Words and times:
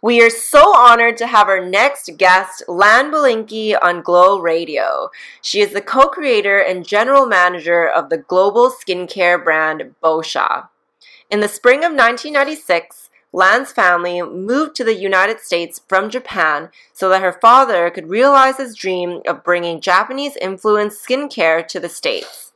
We 0.00 0.22
are 0.22 0.30
so 0.30 0.76
honored 0.76 1.16
to 1.16 1.26
have 1.26 1.48
our 1.48 1.64
next 1.64 2.10
guest, 2.18 2.62
Lan 2.68 3.10
Belinkie, 3.10 3.76
on 3.82 4.00
Glow 4.02 4.38
Radio. 4.38 5.10
She 5.42 5.60
is 5.60 5.72
the 5.72 5.80
co 5.80 6.06
creator 6.06 6.58
and 6.58 6.86
general 6.86 7.26
manager 7.26 7.88
of 7.88 8.08
the 8.08 8.18
global 8.18 8.70
skincare 8.70 9.42
brand 9.42 9.96
Boscia. 10.00 10.68
In 11.30 11.40
the 11.40 11.48
spring 11.48 11.78
of 11.78 11.90
1996, 11.90 13.10
Lan's 13.32 13.72
family 13.72 14.22
moved 14.22 14.76
to 14.76 14.84
the 14.84 14.94
United 14.94 15.40
States 15.40 15.80
from 15.88 16.10
Japan 16.10 16.70
so 16.92 17.08
that 17.08 17.20
her 17.20 17.36
father 17.40 17.90
could 17.90 18.08
realize 18.08 18.58
his 18.58 18.76
dream 18.76 19.20
of 19.26 19.42
bringing 19.42 19.80
Japanese 19.80 20.36
influenced 20.36 21.04
skincare 21.04 21.66
to 21.66 21.80
the 21.80 21.88
States. 21.88 22.52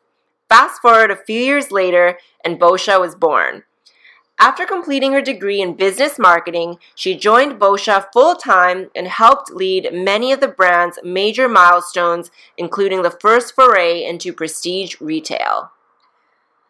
Fast 0.48 0.80
forward 0.80 1.10
a 1.10 1.16
few 1.16 1.40
years 1.40 1.72
later, 1.72 2.18
and 2.44 2.60
Boscia 2.60 3.00
was 3.00 3.16
born. 3.16 3.64
After 4.38 4.66
completing 4.66 5.12
her 5.12 5.22
degree 5.22 5.60
in 5.60 5.74
business 5.74 6.18
marketing, 6.18 6.78
she 6.94 7.16
joined 7.16 7.60
Boscia 7.60 8.08
full 8.12 8.34
time 8.34 8.90
and 8.94 9.06
helped 9.06 9.52
lead 9.52 9.90
many 9.92 10.32
of 10.32 10.40
the 10.40 10.48
brand's 10.48 10.98
major 11.04 11.48
milestones, 11.48 12.30
including 12.56 13.02
the 13.02 13.10
first 13.10 13.54
foray 13.54 14.02
into 14.02 14.32
prestige 14.32 14.96
retail. 15.00 15.70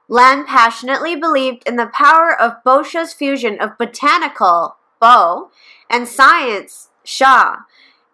Lan 0.09 0.45
passionately 0.45 1.17
believed 1.17 1.63
in 1.67 1.77
the 1.77 1.87
power 1.87 2.39
of 2.39 2.63
Boscia's 2.65 3.15
fusion 3.15 3.59
of 3.59 3.79
botanical, 3.79 4.77
Bo, 5.01 5.51
and 5.89 6.07
science, 6.07 6.91
Sha, 7.05 7.61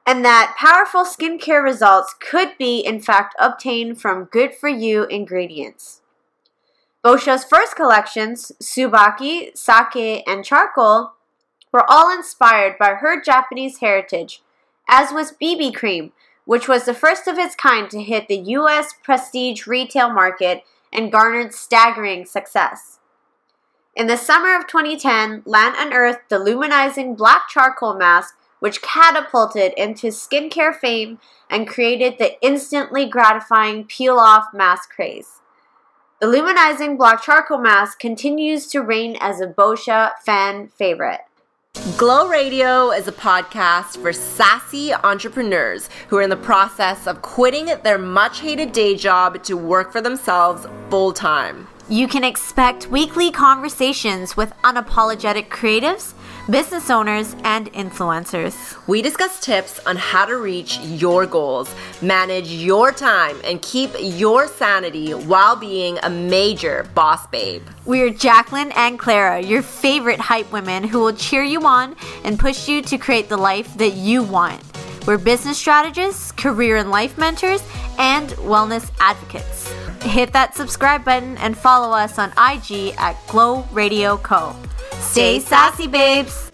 and 0.06 0.24
that 0.24 0.54
powerful 0.56 1.04
skincare 1.04 1.62
results 1.62 2.14
could 2.20 2.56
be, 2.56 2.78
in 2.78 3.00
fact, 3.00 3.34
obtained 3.38 4.00
from 4.00 4.24
good 4.24 4.54
for 4.54 4.68
you 4.68 5.04
ingredients. 5.06 6.00
Boscia's 7.04 7.44
first 7.44 7.76
collections, 7.76 8.50
Tsubaki, 8.60 9.56
Sake, 9.56 10.24
and 10.26 10.44
Charcoal, 10.44 11.12
were 11.70 11.88
all 11.88 12.10
inspired 12.12 12.76
by 12.76 12.94
her 12.94 13.22
Japanese 13.22 13.78
heritage, 13.78 14.42
as 14.88 15.12
was 15.12 15.32
BB 15.40 15.74
Cream, 15.74 16.12
which 16.44 16.66
was 16.66 16.86
the 16.86 16.94
first 16.94 17.28
of 17.28 17.38
its 17.38 17.54
kind 17.54 17.88
to 17.90 18.02
hit 18.02 18.26
the 18.26 18.38
US 18.38 18.94
prestige 19.02 19.66
retail 19.66 20.10
market 20.12 20.64
and 20.92 21.12
garnered 21.12 21.54
staggering 21.54 22.24
success. 22.26 22.98
In 23.94 24.08
the 24.08 24.16
summer 24.16 24.56
of 24.56 24.66
2010, 24.66 25.42
Lan 25.44 25.74
unearthed 25.76 26.28
the 26.28 26.38
luminizing 26.38 27.16
black 27.16 27.48
charcoal 27.48 27.94
mask, 27.94 28.34
which 28.58 28.82
catapulted 28.82 29.72
into 29.76 30.08
skincare 30.08 30.74
fame 30.74 31.20
and 31.48 31.68
created 31.68 32.16
the 32.18 32.40
instantly 32.44 33.06
gratifying 33.06 33.84
peel 33.84 34.18
off 34.18 34.46
mask 34.52 34.90
craze. 34.90 35.37
The 36.20 36.26
luminizing 36.26 36.98
black 36.98 37.22
charcoal 37.22 37.58
mask 37.58 38.00
continues 38.00 38.66
to 38.68 38.80
reign 38.80 39.16
as 39.20 39.40
a 39.40 39.46
Boscia 39.46 40.18
fan 40.24 40.66
favorite. 40.66 41.20
Glow 41.96 42.26
Radio 42.26 42.90
is 42.90 43.06
a 43.06 43.12
podcast 43.12 44.02
for 44.02 44.12
sassy 44.12 44.92
entrepreneurs 44.92 45.88
who 46.08 46.16
are 46.16 46.22
in 46.22 46.30
the 46.30 46.36
process 46.36 47.06
of 47.06 47.22
quitting 47.22 47.66
their 47.84 47.98
much 47.98 48.40
hated 48.40 48.72
day 48.72 48.96
job 48.96 49.44
to 49.44 49.56
work 49.56 49.92
for 49.92 50.00
themselves 50.00 50.66
full 50.90 51.12
time. 51.12 51.68
You 51.88 52.08
can 52.08 52.24
expect 52.24 52.88
weekly 52.88 53.30
conversations 53.30 54.36
with 54.36 54.52
unapologetic 54.64 55.50
creatives 55.50 56.14
business 56.50 56.88
owners, 56.88 57.36
and 57.44 57.70
influencers. 57.72 58.76
We 58.86 59.02
discuss 59.02 59.40
tips 59.40 59.78
on 59.86 59.96
how 59.96 60.24
to 60.24 60.36
reach 60.36 60.78
your 60.80 61.26
goals, 61.26 61.72
manage 62.00 62.50
your 62.50 62.90
time, 62.90 63.36
and 63.44 63.60
keep 63.60 63.90
your 63.98 64.48
sanity 64.48 65.12
while 65.12 65.56
being 65.56 65.98
a 66.02 66.10
major 66.10 66.88
boss 66.94 67.26
babe. 67.26 67.62
We're 67.84 68.10
Jacqueline 68.10 68.72
and 68.72 68.98
Clara, 68.98 69.40
your 69.40 69.62
favorite 69.62 70.20
hype 70.20 70.50
women 70.50 70.84
who 70.84 71.00
will 71.00 71.12
cheer 71.12 71.42
you 71.42 71.66
on 71.66 71.96
and 72.24 72.38
push 72.38 72.68
you 72.68 72.80
to 72.82 72.98
create 72.98 73.28
the 73.28 73.36
life 73.36 73.74
that 73.76 73.92
you 73.92 74.22
want. 74.22 74.62
We're 75.06 75.18
business 75.18 75.58
strategists, 75.58 76.32
career 76.32 76.76
and 76.76 76.90
life 76.90 77.16
mentors, 77.18 77.62
and 77.98 78.30
wellness 78.30 78.90
advocates. 79.00 79.70
Hit 80.02 80.32
that 80.32 80.54
subscribe 80.54 81.04
button 81.04 81.36
and 81.38 81.56
follow 81.56 81.96
us 81.96 82.18
on 82.18 82.30
IG 82.32 82.94
at 82.98 83.16
Glow 83.26 83.66
Radio 83.72 84.16
Co. 84.18 84.54
Stay 85.10 85.40
sassy, 85.40 85.86
babes. 85.86 86.50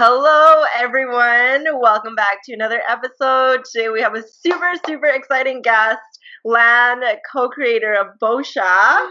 Hello, 0.00 0.64
everyone. 0.76 1.64
Welcome 1.80 2.16
back 2.16 2.38
to 2.44 2.52
another 2.52 2.82
episode. 2.88 3.64
Today 3.64 3.90
we 3.90 4.00
have 4.00 4.16
a 4.16 4.22
super, 4.22 4.72
super 4.84 5.06
exciting 5.06 5.62
guest, 5.62 6.00
Lan, 6.44 7.00
co 7.30 7.48
creator 7.48 7.94
of 7.94 8.08
Boscia. 8.20 9.08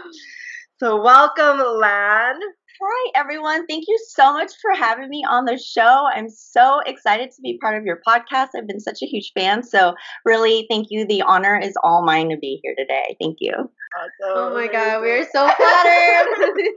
So, 0.78 1.02
welcome, 1.02 1.58
Lan. 1.80 2.38
Hi, 2.82 3.10
everyone. 3.14 3.68
Thank 3.68 3.84
you 3.86 3.96
so 4.08 4.32
much 4.32 4.50
for 4.60 4.72
having 4.74 5.08
me 5.08 5.24
on 5.28 5.44
the 5.44 5.56
show. 5.56 6.08
I'm 6.12 6.28
so 6.28 6.80
excited 6.80 7.30
to 7.30 7.40
be 7.40 7.56
part 7.58 7.78
of 7.78 7.84
your 7.84 8.00
podcast. 8.06 8.48
I've 8.56 8.66
been 8.66 8.80
such 8.80 8.98
a 9.00 9.06
huge 9.06 9.30
fan. 9.32 9.62
So, 9.62 9.94
really, 10.24 10.66
thank 10.68 10.88
you. 10.90 11.06
The 11.06 11.22
honor 11.22 11.56
is 11.56 11.74
all 11.84 12.04
mine 12.04 12.30
to 12.30 12.36
be 12.36 12.58
here 12.64 12.74
today. 12.76 13.16
Thank 13.20 13.36
you. 13.40 13.52
Awesome. 13.54 14.10
Oh 14.20 14.54
my 14.54 14.66
God, 14.66 15.02
we're 15.02 15.22
so 15.22 15.48
flattered. 15.48 16.54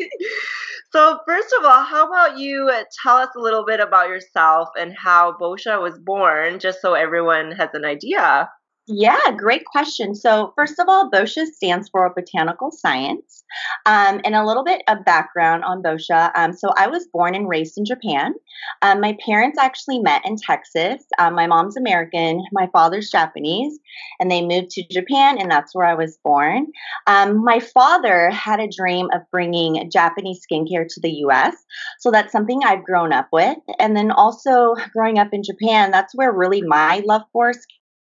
so, 0.93 1.19
first 1.25 1.51
of 1.57 1.65
all, 1.65 1.83
how 1.83 2.07
about 2.07 2.37
you 2.37 2.71
tell 3.01 3.17
us 3.17 3.29
a 3.35 3.41
little 3.41 3.65
bit 3.65 3.79
about 3.79 4.09
yourself 4.09 4.69
and 4.79 4.95
how 4.95 5.35
Boscia 5.41 5.81
was 5.81 5.97
born, 5.97 6.59
just 6.59 6.79
so 6.79 6.93
everyone 6.93 7.53
has 7.53 7.69
an 7.73 7.85
idea? 7.85 8.47
Yeah, 8.89 9.19
great 9.35 9.65
question. 9.65 10.15
So, 10.15 10.53
first 10.55 10.79
of 10.79 10.87
all, 10.87 11.11
Boscia 11.11 11.45
stands 11.45 11.89
for 11.89 12.09
botanical 12.13 12.71
science. 12.71 13.43
Um, 13.85 14.21
and 14.23 14.33
a 14.33 14.45
little 14.45 14.63
bit 14.63 14.81
of 14.87 15.03
background 15.03 15.65
on 15.65 15.83
Boscia. 15.83 16.31
Um, 16.35 16.53
so, 16.53 16.69
I 16.77 16.87
was 16.87 17.05
born 17.11 17.35
and 17.35 17.49
raised 17.49 17.77
in 17.77 17.83
Japan. 17.83 18.33
Um, 18.81 19.01
my 19.01 19.17
parents 19.25 19.57
actually 19.59 19.99
met 19.99 20.21
in 20.25 20.37
Texas. 20.37 21.03
Um, 21.19 21.35
my 21.35 21.47
mom's 21.47 21.75
American, 21.75 22.41
my 22.53 22.69
father's 22.71 23.09
Japanese, 23.11 23.77
and 24.21 24.31
they 24.31 24.41
moved 24.41 24.69
to 24.71 24.83
Japan, 24.89 25.37
and 25.37 25.51
that's 25.51 25.75
where 25.75 25.85
I 25.85 25.93
was 25.93 26.17
born. 26.23 26.67
Um, 27.07 27.43
my 27.43 27.59
father 27.59 28.29
had 28.29 28.61
a 28.61 28.69
dream 28.69 29.09
of 29.13 29.21
bringing 29.31 29.89
Japanese 29.91 30.45
skincare 30.49 30.87
to 30.87 31.01
the 31.01 31.11
US. 31.25 31.55
So, 31.99 32.09
that's 32.09 32.31
something 32.31 32.61
I've 32.63 32.85
grown 32.85 33.11
up 33.11 33.27
with. 33.33 33.57
And 33.79 33.97
then 33.97 34.11
also 34.11 34.75
growing 34.93 35.19
up 35.19 35.33
in 35.33 35.43
Japan, 35.43 35.91
that's 35.91 36.15
where 36.15 36.31
really 36.31 36.61
my 36.61 37.01
love 37.05 37.23
for 37.33 37.51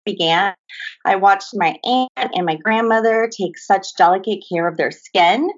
began, 0.06 0.55
I 1.05 1.17
watched 1.17 1.50
my 1.55 1.77
aunt 1.84 2.11
and 2.17 2.47
my 2.47 2.56
grandmother 2.56 3.28
take 3.37 3.59
such 3.59 3.94
delicate 3.97 4.44
care 4.50 4.67
of 4.67 4.77
their 4.77 4.91
skin. 4.91 5.50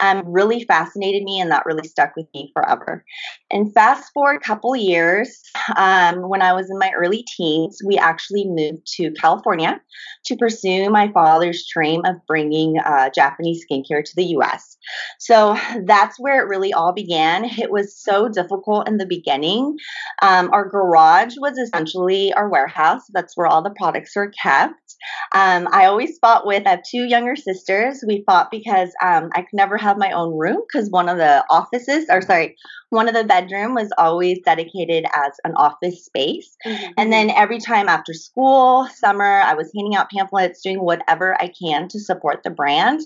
Um, 0.00 0.22
really 0.26 0.64
fascinated 0.64 1.22
me, 1.22 1.40
and 1.40 1.50
that 1.50 1.66
really 1.66 1.86
stuck 1.86 2.16
with 2.16 2.26
me 2.34 2.50
forever. 2.54 3.04
And 3.50 3.72
fast 3.72 4.12
forward 4.12 4.36
a 4.36 4.46
couple 4.46 4.74
years, 4.74 5.42
um, 5.76 6.28
when 6.28 6.42
I 6.42 6.52
was 6.52 6.70
in 6.70 6.78
my 6.78 6.90
early 6.96 7.24
teens, 7.36 7.80
we 7.84 7.98
actually 7.98 8.46
moved 8.46 8.86
to 8.96 9.12
California 9.12 9.80
to 10.26 10.36
pursue 10.36 10.90
my 10.90 11.10
father's 11.12 11.66
dream 11.72 12.02
of 12.04 12.16
bringing 12.26 12.78
uh, 12.78 13.10
Japanese 13.14 13.64
skincare 13.64 14.04
to 14.04 14.16
the 14.16 14.24
U.S. 14.24 14.76
So 15.18 15.56
that's 15.84 16.18
where 16.18 16.40
it 16.40 16.48
really 16.48 16.72
all 16.72 16.92
began. 16.92 17.44
It 17.66 17.70
was 17.70 17.96
so 17.96 18.28
difficult 18.28 18.88
in 18.88 18.98
the 18.98 19.06
beginning. 19.06 19.76
Um, 20.22 20.50
our 20.52 20.68
garage 20.68 21.34
was 21.38 21.58
essentially 21.58 22.32
our 22.34 22.48
warehouse. 22.48 23.02
That's 23.12 23.36
where 23.36 23.46
all 23.46 23.62
the 23.62 23.74
products 23.76 23.95
were 24.14 24.32
kept. 24.42 24.74
Um, 25.34 25.68
I 25.70 25.86
always 25.86 26.18
fought 26.18 26.46
with, 26.46 26.66
I 26.66 26.70
have 26.70 26.82
two 26.88 27.04
younger 27.04 27.36
sisters. 27.36 28.02
We 28.06 28.24
fought 28.26 28.50
because 28.50 28.90
um, 29.02 29.30
I 29.34 29.42
could 29.42 29.54
never 29.54 29.76
have 29.76 29.98
my 29.98 30.10
own 30.12 30.36
room 30.36 30.62
because 30.66 30.90
one 30.90 31.08
of 31.08 31.18
the 31.18 31.44
offices, 31.50 32.06
or 32.10 32.22
sorry, 32.22 32.56
one 32.96 33.08
of 33.08 33.14
the 33.14 33.22
bedroom 33.22 33.74
was 33.74 33.92
always 33.98 34.40
dedicated 34.44 35.04
as 35.14 35.32
an 35.44 35.52
office 35.54 36.04
space. 36.04 36.56
Mm-hmm. 36.66 36.92
And 36.96 37.12
then 37.12 37.30
every 37.30 37.58
time 37.58 37.88
after 37.88 38.12
school, 38.12 38.88
summer, 38.94 39.40
I 39.42 39.54
was 39.54 39.70
handing 39.76 39.94
out 39.94 40.10
pamphlets, 40.10 40.62
doing 40.62 40.80
whatever 40.80 41.40
I 41.40 41.48
can 41.48 41.88
to 41.88 42.00
support 42.00 42.42
the 42.42 42.50
brand. 42.50 43.02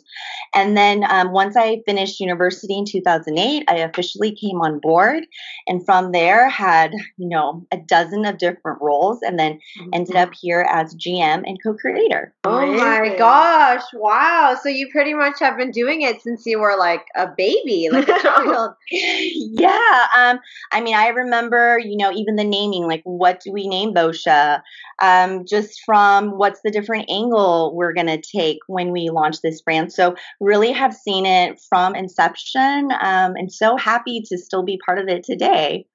And 0.54 0.76
then 0.76 1.04
um, 1.10 1.32
once 1.32 1.56
I 1.56 1.82
finished 1.84 2.20
university 2.20 2.78
in 2.78 2.84
2008, 2.84 3.64
I 3.68 3.74
officially 3.78 4.34
came 4.34 4.60
on 4.60 4.78
board. 4.78 5.24
And 5.66 5.84
from 5.84 6.12
there, 6.12 6.48
had, 6.48 6.92
you 7.18 7.28
know, 7.28 7.66
a 7.72 7.76
dozen 7.76 8.24
of 8.24 8.38
different 8.38 8.80
roles 8.80 9.18
and 9.22 9.38
then 9.38 9.54
mm-hmm. 9.54 9.90
ended 9.92 10.16
up 10.16 10.30
here 10.40 10.66
as 10.70 10.94
GM 10.94 11.42
and 11.44 11.58
co 11.62 11.74
creator. 11.74 12.32
Oh 12.44 12.66
my 12.66 13.16
gosh. 13.18 13.82
Wow. 13.92 14.56
So 14.62 14.68
you 14.68 14.88
pretty 14.90 15.14
much 15.14 15.40
have 15.40 15.56
been 15.56 15.72
doing 15.72 16.02
it 16.02 16.22
since 16.22 16.46
you 16.46 16.60
were 16.60 16.76
like 16.78 17.04
a 17.16 17.26
baby, 17.36 17.88
like 17.90 18.08
a 18.08 18.18
child. 18.22 18.74
yeah. 18.90 19.79
Yeah. 19.80 20.06
Um, 20.16 20.40
I 20.72 20.80
mean, 20.80 20.94
I 20.94 21.08
remember, 21.08 21.78
you 21.78 21.96
know, 21.96 22.12
even 22.12 22.36
the 22.36 22.44
naming, 22.44 22.84
like 22.84 23.02
what 23.04 23.40
do 23.40 23.52
we 23.52 23.68
name 23.68 23.94
Boscia? 23.94 24.62
Um, 25.00 25.44
just 25.46 25.80
from 25.84 26.36
what's 26.38 26.60
the 26.62 26.70
different 26.70 27.10
angle 27.10 27.74
we're 27.74 27.92
going 27.92 28.06
to 28.06 28.20
take 28.20 28.58
when 28.66 28.90
we 28.90 29.10
launch 29.10 29.40
this 29.40 29.62
brand. 29.62 29.92
So, 29.92 30.14
really 30.40 30.72
have 30.72 30.94
seen 30.94 31.26
it 31.26 31.60
from 31.68 31.94
inception 31.94 32.90
um, 33.00 33.34
and 33.36 33.52
so 33.52 33.76
happy 33.76 34.22
to 34.28 34.38
still 34.38 34.62
be 34.62 34.78
part 34.84 34.98
of 34.98 35.08
it 35.08 35.24
today. 35.24 35.86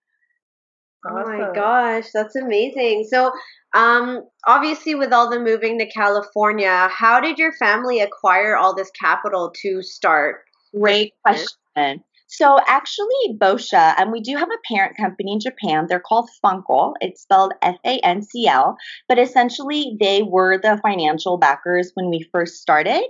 Awesome. 1.05 1.33
Oh 1.33 1.37
my 1.37 1.53
gosh, 1.53 2.07
that's 2.13 2.35
amazing. 2.35 3.07
So, 3.09 3.31
um, 3.75 4.23
obviously, 4.47 4.95
with 4.95 5.13
all 5.13 5.29
the 5.29 5.39
moving 5.39 5.77
to 5.79 5.85
California, 5.85 6.87
how 6.89 7.19
did 7.19 7.37
your 7.37 7.51
family 7.53 7.99
acquire 7.99 8.55
all 8.55 8.75
this 8.75 8.89
capital 8.99 9.53
to 9.61 9.81
start? 9.83 10.37
Great 10.73 11.13
question. 11.23 12.03
So 12.27 12.57
actually, 12.67 13.37
Boscia, 13.37 13.93
and 13.97 14.11
we 14.11 14.19
do 14.19 14.35
have 14.35 14.49
a 14.49 14.73
parent 14.73 14.97
company 14.97 15.33
in 15.33 15.39
Japan. 15.39 15.85
They're 15.87 15.99
called 15.99 16.29
Fancl. 16.43 16.93
It's 16.99 17.21
spelled 17.21 17.53
F 17.61 17.77
A 17.85 17.99
N 17.99 18.23
C 18.23 18.47
L. 18.47 18.77
But 19.07 19.19
essentially, 19.19 19.95
they 19.99 20.23
were 20.23 20.57
the 20.57 20.79
financial 20.81 21.37
backers 21.37 21.91
when 21.93 22.09
we 22.09 22.27
first 22.31 22.55
started. 22.55 23.03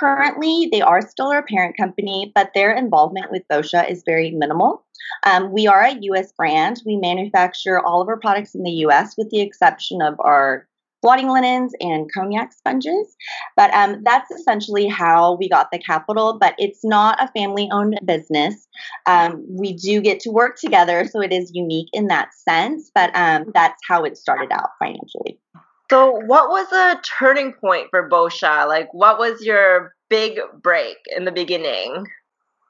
Currently, 0.00 0.68
they 0.72 0.82
are 0.82 1.00
still 1.00 1.28
our 1.28 1.44
parent 1.44 1.76
company, 1.76 2.32
but 2.34 2.50
their 2.54 2.72
involvement 2.72 3.30
with 3.30 3.42
Boscia 3.50 3.88
is 3.88 4.02
very 4.04 4.32
minimal. 4.32 4.84
Um, 5.24 5.52
we 5.52 5.66
are 5.66 5.82
a 5.82 5.96
U.S. 6.00 6.32
brand. 6.32 6.82
We 6.84 6.96
manufacture 6.96 7.80
all 7.80 8.02
of 8.02 8.08
our 8.08 8.18
products 8.18 8.54
in 8.54 8.64
the 8.64 8.70
U.S. 8.70 9.14
with 9.16 9.30
the 9.30 9.40
exception 9.40 10.02
of 10.02 10.14
our 10.20 10.66
blotting 11.02 11.28
linens 11.28 11.72
and 11.80 12.10
konjac 12.16 12.52
sponges. 12.52 13.16
But 13.56 13.72
um, 13.74 14.02
that's 14.04 14.30
essentially 14.30 14.86
how 14.86 15.36
we 15.36 15.48
got 15.48 15.68
the 15.72 15.78
capital. 15.78 16.38
But 16.38 16.54
it's 16.58 16.84
not 16.84 17.22
a 17.22 17.28
family 17.28 17.68
owned 17.72 17.98
business. 18.04 18.66
Um, 19.06 19.44
we 19.48 19.74
do 19.74 20.00
get 20.00 20.20
to 20.20 20.30
work 20.30 20.58
together, 20.58 21.06
so 21.10 21.20
it 21.20 21.32
is 21.32 21.50
unique 21.54 21.88
in 21.92 22.08
that 22.08 22.34
sense. 22.34 22.90
But 22.94 23.14
um, 23.14 23.46
that's 23.54 23.80
how 23.86 24.04
it 24.04 24.16
started 24.16 24.50
out 24.52 24.70
financially. 24.78 25.38
So, 25.90 26.10
what 26.26 26.50
was 26.50 26.70
a 26.72 27.00
turning 27.18 27.54
point 27.54 27.88
for 27.90 28.08
Boscia? 28.08 28.68
Like, 28.68 28.92
what 28.92 29.18
was 29.18 29.42
your 29.42 29.94
big 30.10 30.38
break 30.62 30.98
in 31.16 31.24
the 31.24 31.32
beginning? 31.32 32.06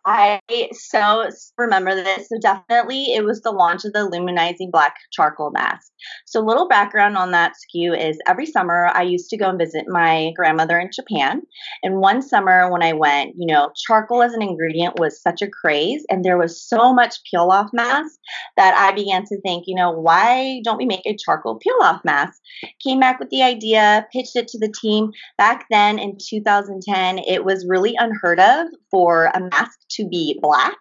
I 0.06 0.40
so 0.72 1.28
remember 1.56 1.94
this. 1.94 2.28
So 2.28 2.38
definitely 2.40 3.14
it 3.14 3.24
was 3.24 3.40
the 3.42 3.50
launch 3.50 3.84
of 3.84 3.92
the 3.92 4.08
Luminizing 4.10 4.70
Black 4.70 4.94
Charcoal 5.12 5.50
Mask. 5.50 5.92
So 6.26 6.40
little 6.40 6.68
background 6.68 7.16
on 7.16 7.32
that 7.32 7.52
SKU 7.52 7.98
is 7.98 8.18
every 8.26 8.46
summer 8.46 8.90
I 8.94 9.02
used 9.02 9.28
to 9.30 9.36
go 9.36 9.50
and 9.50 9.58
visit 9.58 9.84
my 9.88 10.32
grandmother 10.36 10.78
in 10.78 10.90
Japan. 10.94 11.42
And 11.82 12.00
one 12.00 12.22
summer 12.22 12.70
when 12.70 12.82
I 12.82 12.92
went, 12.92 13.34
you 13.36 13.52
know, 13.52 13.70
charcoal 13.86 14.22
as 14.22 14.32
an 14.32 14.42
ingredient 14.42 14.98
was 14.98 15.20
such 15.20 15.42
a 15.42 15.48
craze 15.48 16.04
and 16.08 16.24
there 16.24 16.38
was 16.38 16.62
so 16.62 16.94
much 16.94 17.16
peel 17.30 17.50
off 17.50 17.70
mask 17.72 18.14
that 18.56 18.74
I 18.74 18.94
began 18.94 19.24
to 19.24 19.40
think, 19.40 19.64
you 19.66 19.74
know, 19.74 19.90
why 19.90 20.60
don't 20.64 20.78
we 20.78 20.86
make 20.86 21.06
a 21.06 21.16
charcoal 21.16 21.58
peel 21.58 21.78
off 21.82 22.04
mask? 22.04 22.40
Came 22.82 23.00
back 23.00 23.18
with 23.18 23.30
the 23.30 23.42
idea, 23.42 24.06
pitched 24.12 24.36
it 24.36 24.48
to 24.48 24.58
the 24.58 24.72
team. 24.80 25.10
Back 25.36 25.66
then 25.70 25.98
in 25.98 26.16
2010, 26.18 27.18
it 27.18 27.44
was 27.44 27.66
really 27.68 27.94
unheard 27.98 28.40
of 28.40 28.68
for 28.90 29.30
a 29.34 29.40
mask 29.40 29.78
to 29.90 29.97
be 30.06 30.38
black. 30.42 30.76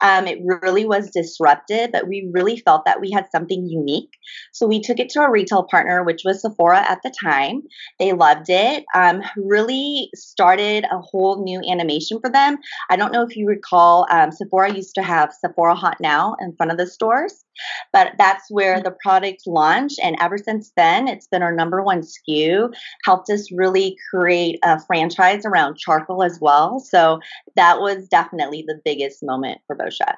Um, 0.00 0.26
it 0.26 0.38
really 0.42 0.86
was 0.86 1.10
disruptive, 1.10 1.92
but 1.92 2.08
we 2.08 2.30
really 2.32 2.56
felt 2.56 2.84
that 2.86 3.00
we 3.00 3.10
had 3.10 3.26
something 3.30 3.66
unique. 3.68 4.10
So 4.52 4.66
we 4.66 4.80
took 4.80 4.98
it 4.98 5.10
to 5.10 5.20
a 5.20 5.30
retail 5.30 5.64
partner, 5.64 6.02
which 6.04 6.22
was 6.24 6.40
Sephora 6.40 6.78
at 6.78 7.00
the 7.02 7.12
time. 7.22 7.62
They 7.98 8.12
loved 8.12 8.46
it. 8.48 8.84
Um, 8.94 9.22
really 9.36 10.08
started 10.14 10.84
a 10.84 10.98
whole 10.98 11.44
new 11.44 11.60
animation 11.70 12.20
for 12.20 12.30
them. 12.30 12.58
I 12.90 12.96
don't 12.96 13.12
know 13.12 13.22
if 13.22 13.36
you 13.36 13.46
recall, 13.46 14.06
um, 14.10 14.32
Sephora 14.32 14.74
used 14.74 14.94
to 14.94 15.02
have 15.02 15.32
Sephora 15.32 15.74
Hot 15.74 15.98
Now 16.00 16.36
in 16.40 16.54
front 16.56 16.72
of 16.72 16.78
the 16.78 16.86
stores. 16.86 17.44
But 17.92 18.12
that's 18.18 18.50
where 18.50 18.74
mm-hmm. 18.74 18.84
the 18.84 18.96
product 19.02 19.42
launched. 19.46 19.98
And 20.02 20.16
ever 20.20 20.38
since 20.38 20.72
then, 20.76 21.08
it's 21.08 21.26
been 21.26 21.42
our 21.42 21.54
number 21.54 21.82
one 21.82 22.02
SKU, 22.02 22.72
helped 23.04 23.30
us 23.30 23.50
really 23.52 23.96
create 24.10 24.58
a 24.62 24.80
franchise 24.80 25.44
around 25.44 25.78
charcoal 25.78 26.22
as 26.22 26.38
well. 26.40 26.80
So 26.80 27.20
that 27.56 27.80
was 27.80 28.08
definitely 28.08 28.64
the 28.66 28.80
biggest 28.84 29.22
moment 29.22 29.60
for 29.66 29.76
Boscia. 29.76 30.16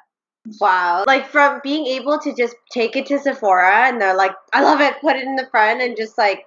Wow. 0.58 1.04
Like 1.06 1.28
from 1.28 1.60
being 1.62 1.86
able 1.86 2.18
to 2.18 2.34
just 2.34 2.56
take 2.72 2.96
it 2.96 3.06
to 3.06 3.18
Sephora 3.18 3.88
and 3.88 4.00
they're 4.00 4.16
like, 4.16 4.32
I 4.54 4.62
love 4.62 4.80
it, 4.80 5.00
put 5.00 5.16
it 5.16 5.24
in 5.24 5.36
the 5.36 5.46
front 5.50 5.82
and 5.82 5.96
just 5.96 6.16
like 6.16 6.44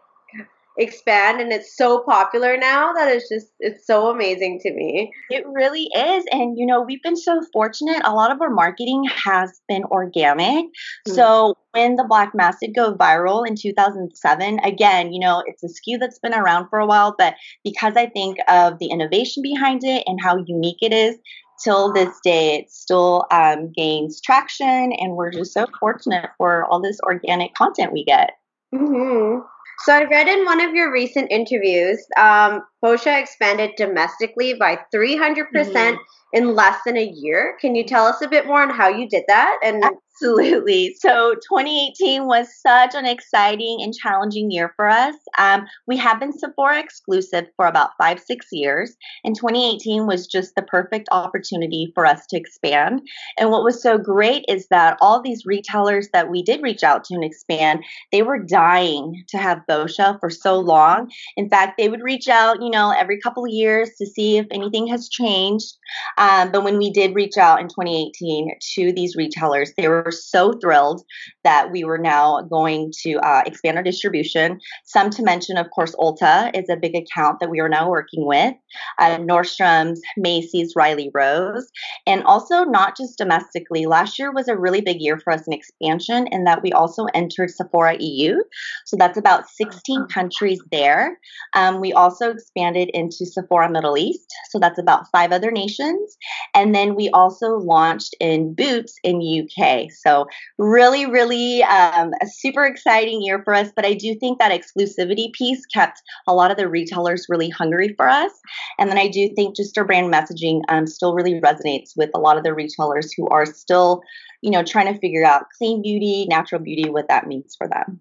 expand 0.78 1.40
and 1.40 1.52
it's 1.52 1.78
so 1.78 2.00
popular 2.00 2.58
now 2.58 2.92
that 2.94 3.12
it's 3.12 3.30
just 3.30 3.48
it's 3.60 3.86
so 3.86 4.10
amazing 4.10 4.60
to 4.60 4.74
me 4.74 5.12
it 5.30 5.46
really 5.46 5.88
is 5.96 6.25
and 6.31 6.58
you 6.58 6.66
know 6.66 6.81
we've 6.81 7.04
been 7.04 7.16
so 7.16 7.42
fortunate 7.54 8.02
a 8.04 8.14
lot 8.14 8.31
of 8.31 8.42
our 8.42 8.50
marketing 8.50 9.04
has 9.14 9.62
been 9.68 9.84
organic 9.86 10.66
mm-hmm. 10.66 11.14
so 11.14 11.56
when 11.72 11.96
the 11.96 12.04
black 12.04 12.34
mask 12.34 12.60
did 12.62 12.74
go 12.74 12.96
viral 12.96 13.46
in 13.48 13.56
2007 13.56 14.60
again 14.60 15.14
you 15.14 15.20
know 15.20 15.44
it's 15.46 15.64
a 15.64 15.68
SKU 15.68 16.00
that's 16.00 16.20
been 16.20 16.34
around 16.34 16.68
for 16.70 16.80
a 16.80 16.88
while 16.88 17.14
but 17.18 17.36
because 17.64 17.94
i 17.96 18.08
think 18.08 18.38
of 18.48 18.80
the 18.80 18.88
innovation 18.88 19.44
behind 19.44 19.84
it 19.84 20.04
and 20.08 20.19
how 20.22 20.44
unique 20.48 20.80
it 20.81 20.94
is 20.94 21.18
till 21.64 21.94
this 21.94 22.19
day 22.24 22.58
it 22.58 22.72
still 22.72 23.26
um, 23.30 23.72
gains 23.72 24.19
traction 24.22 24.92
and 24.94 25.16
we're 25.16 25.31
just 25.31 25.54
so 25.54 25.68
fortunate 25.80 26.31
for 26.38 26.66
all 26.66 26.81
this 26.81 27.00
organic 27.04 27.54
content 27.54 27.94
we 27.94 28.04
get 28.04 28.31
mm-hmm. 28.74 29.40
So 29.80 29.94
I 29.94 30.06
read 30.06 30.28
in 30.28 30.46
one 30.46 30.62
of 30.62 30.74
your 30.74 30.92
recent 30.92 31.31
interviews, 31.31 32.06
um, 32.18 32.62
Boscia 32.83 33.21
expanded 33.21 33.71
domestically 33.77 34.53
by 34.53 34.77
300% 34.94 35.51
mm 35.53 35.91
hmm 35.91 35.95
in 36.33 36.56
less 36.56 36.80
than 36.83 36.97
a 36.97 37.06
year. 37.06 37.56
Can 37.62 37.75
you 37.75 37.83
tell 37.83 38.06
us 38.06 38.21
a 38.21 38.27
bit 38.27 38.47
more 38.47 38.62
on 38.63 38.71
how 38.71 38.89
you 38.89 39.07
did 39.07 39.24
that? 39.27 39.59
And 39.63 39.83
Absolutely. 40.15 40.95
So 41.00 41.33
2018 41.33 42.27
was 42.27 42.47
such 42.62 42.94
an 42.94 43.06
exciting 43.06 43.80
and 43.81 43.94
challenging 43.94 44.51
year 44.51 44.74
for 44.75 44.88
us. 44.88 45.15
Um, 45.38 45.65
we 45.88 45.97
have 45.97 46.19
been 46.19 46.31
Sephora 46.31 46.80
exclusive 46.80 47.45
for 47.56 47.65
about 47.65 47.91
five, 47.97 48.19
six 48.19 48.47
years, 48.51 48.95
and 49.24 49.35
2018 49.35 50.06
was 50.06 50.27
just 50.27 50.53
the 50.56 50.62
perfect 50.62 51.09
opportunity 51.12 51.91
for 51.95 52.06
us 52.06 52.25
to 52.27 52.38
expand. 52.38 53.01
And 53.39 53.50
what 53.50 53.63
was 53.63 53.81
so 53.81 53.97
great 53.97 54.45
is 54.47 54.68
that 54.69 54.97
all 55.01 55.21
these 55.21 55.45
retailers 55.45 56.09
that 56.13 56.30
we 56.30 56.44
did 56.44 56.62
reach 56.62 56.83
out 56.83 57.03
to 57.06 57.15
and 57.15 57.24
expand, 57.24 57.83
they 58.12 58.21
were 58.21 58.39
dying 58.39 59.24
to 59.30 59.38
have 59.38 59.62
Bosha 59.69 60.19
for 60.19 60.30
so 60.30 60.59
long. 60.59 61.12
In 61.38 61.50
fact, 61.50 61.77
they 61.77 61.89
would 61.89 62.03
reach 62.03 62.27
out, 62.27 62.62
you 62.62 62.69
know, 62.74 62.92
every 62.92 63.20
couple 63.20 63.46
of 63.46 63.52
years 63.52 63.92
to 63.98 64.06
see 64.06 64.38
if 64.38 64.48
anything 64.52 64.88
has 64.88 65.08
changed. 65.08 65.74
Um, 66.18 66.52
but 66.52 66.64
when 66.64 66.78
we 66.78 66.92
did 66.92 67.16
reach 67.16 67.38
out 67.38 67.62
in 67.62 67.68
2018 67.68 68.52
to 68.75 68.92
these 68.92 69.16
retailers, 69.16 69.72
they 69.78 69.88
were 69.88 70.12
so 70.12 70.54
thrilled 70.54 71.04
that 71.44 71.72
we 71.72 71.84
were 71.84 71.98
now 71.98 72.42
going 72.42 72.92
to 73.04 73.16
uh, 73.20 73.44
expand 73.46 73.78
our 73.78 73.84
distribution. 73.84 74.60
Some 74.86 75.10
to 75.12 75.24
mention, 75.24 75.58
of 75.58 75.70
course, 75.72 75.96
Ulta 75.96 76.52
is 76.58 76.68
a 76.70 76.75
big 76.75 76.96
account 76.96 77.40
that 77.40 77.50
we 77.50 77.60
are 77.60 77.70
now 77.70 77.90
working 77.90 78.25
with, 78.25 78.54
uh, 79.00 79.18
Nordstrom's, 79.18 80.02
Macy's, 80.18 80.74
Riley 80.76 81.12
Rose, 81.14 81.68
and 82.08 82.24
also 82.24 82.64
not 82.64 82.98
just 82.98 83.18
domestically. 83.18 83.86
Last 83.86 84.18
year 84.18 84.31
was 84.31 84.48
a 84.48 84.58
really 84.58 84.81
big 84.81 85.00
year 85.00 85.19
for 85.19 85.31
us 85.31 85.46
in 85.48 85.54
expansion 85.54 86.28
in 86.31 86.44
that 86.46 86.64
we 86.64 86.72
also 86.72 87.06
entered 87.14 87.52
Sephora 87.52 87.98
EU. 88.00 88.38
So 88.86 88.98
that's 88.98 89.18
about 89.18 89.48
16 89.50 90.08
countries 90.08 90.60
there. 90.72 91.19
Um, 91.56 91.80
we 91.80 91.94
also 91.94 92.31
expanded 92.31 92.62
into 92.71 93.25
Sephora 93.25 93.69
Middle 93.69 93.98
East. 93.98 94.33
So 94.50 94.60
that's 94.60 94.80
about 94.80 95.10
five 95.12 95.31
other 95.31 95.51
nations. 95.51 96.18
And 96.54 96.74
then 96.74 96.95
we 96.95 97.10
also 97.10 97.57
launched 97.57 98.15
in 98.19 98.54
Boots 98.54 98.95
in 99.04 99.21
UK. 99.21 99.92
So 99.92 100.27
really, 100.57 101.06
really 101.06 101.64
um, 101.64 102.11
a 102.21 102.28
super 102.28 102.66
exciting 102.66 103.21
year 103.21 103.42
for 103.44 103.54
us. 103.54 103.69
But 103.76 103.85
I 103.85 103.94
do 103.94 104.16
think 104.16 104.40
that 104.40 104.52
exclusivity 104.52 105.31
piece 105.33 105.66
kept 105.66 106.02
a 106.28 106.33
lot 106.33 106.52
of 106.52 106.57
the 106.57 106.69
retailers 106.69 107.28
really 107.30 107.49
hungry 107.49 107.94
for 107.95 108.07
us. 108.07 108.31
And 108.80 108.90
then 108.90 108.97
I 108.97 109.07
do 109.07 109.30
think 109.35 109.56
just 109.56 109.78
our 109.78 109.85
brand 109.85 110.14
messaging 110.14 110.61
um, 110.69 110.88
still 110.88 111.14
really 111.14 111.40
resonates 111.40 111.92
with 111.95 112.09
a 112.14 112.19
lot 112.19 112.38
of 112.38 112.44
the 112.44 112.54
retailers 112.54 113.11
who 113.14 113.28
are 113.28 113.45
still, 113.45 114.02
you 114.42 114.52
know, 114.52 114.64
trying 114.64 114.94
to 114.94 114.99
figure 114.99 115.26
out 115.26 115.45
clean 115.57 115.81
beauty, 115.81 116.26
natural 116.30 116.61
beauty, 116.61 116.90
what 116.90 117.07
that 117.07 117.28
means 117.28 117.56
for 117.57 117.68
them. 117.68 117.99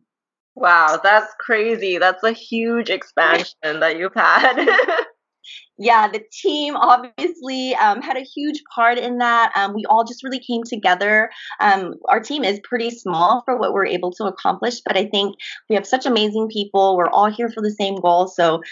Wow, 0.55 1.01
that's 1.03 1.33
crazy. 1.41 1.99
That's 1.99 2.23
a 2.23 2.33
huge 2.33 2.91
expansion 2.91 3.55
that 3.63 3.99
you've 3.99 4.15
had. 4.15 4.67
yeah, 5.79 6.09
the 6.09 6.23
team 6.31 6.77
obviously 6.77 7.75
um, 7.75 8.03
had 8.03 8.17
a 8.17 8.23
huge 8.23 8.63
part 8.75 8.99
in 8.99 9.19
that. 9.19 9.53
Um, 9.57 9.75
we 9.75 9.85
all 9.89 10.05
just 10.05 10.23
really 10.23 10.39
came 10.39 10.63
together. 10.65 11.31
Um, 11.59 11.95
our 12.09 12.21
team 12.21 12.45
is 12.45 12.61
pretty 12.63 12.91
small 12.91 13.43
for 13.45 13.57
what 13.57 13.73
we're 13.73 13.87
able 13.87 14.13
to 14.13 14.25
accomplish, 14.25 14.81
but 14.85 14.97
I 14.97 15.07
think 15.07 15.37
we 15.69 15.75
have 15.75 15.87
such 15.87 16.05
amazing 16.05 16.49
people. 16.53 16.97
We're 16.97 17.09
all 17.09 17.31
here 17.31 17.49
for 17.49 17.63
the 17.63 17.73
same 17.73 17.97
goal. 17.97 18.29
So 18.29 18.63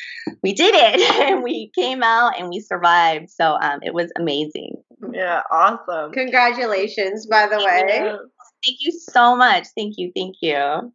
we 0.42 0.52
did 0.52 0.74
it 0.74 1.00
and 1.20 1.42
we 1.44 1.70
came 1.74 2.02
out 2.02 2.38
and 2.38 2.48
we 2.50 2.60
survived. 2.60 3.30
So 3.30 3.56
um, 3.60 3.80
it 3.82 3.94
was 3.94 4.12
amazing. 4.16 4.74
Yeah, 5.12 5.40
awesome. 5.50 6.12
Congratulations, 6.12 7.26
by 7.26 7.46
the 7.48 7.56
way. 7.56 8.16
Thank 8.64 8.76
you 8.80 8.92
so 8.92 9.34
much. 9.34 9.66
Thank 9.74 9.94
you. 9.96 10.12
Thank 10.14 10.36
you. 10.42 10.92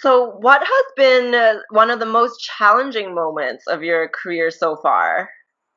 So, 0.00 0.30
what 0.38 0.62
has 0.62 0.84
been 0.96 1.34
uh, 1.34 1.60
one 1.70 1.90
of 1.90 1.98
the 1.98 2.06
most 2.06 2.38
challenging 2.40 3.14
moments 3.14 3.66
of 3.66 3.82
your 3.82 4.08
career 4.08 4.50
so 4.52 4.76
far? 4.76 5.30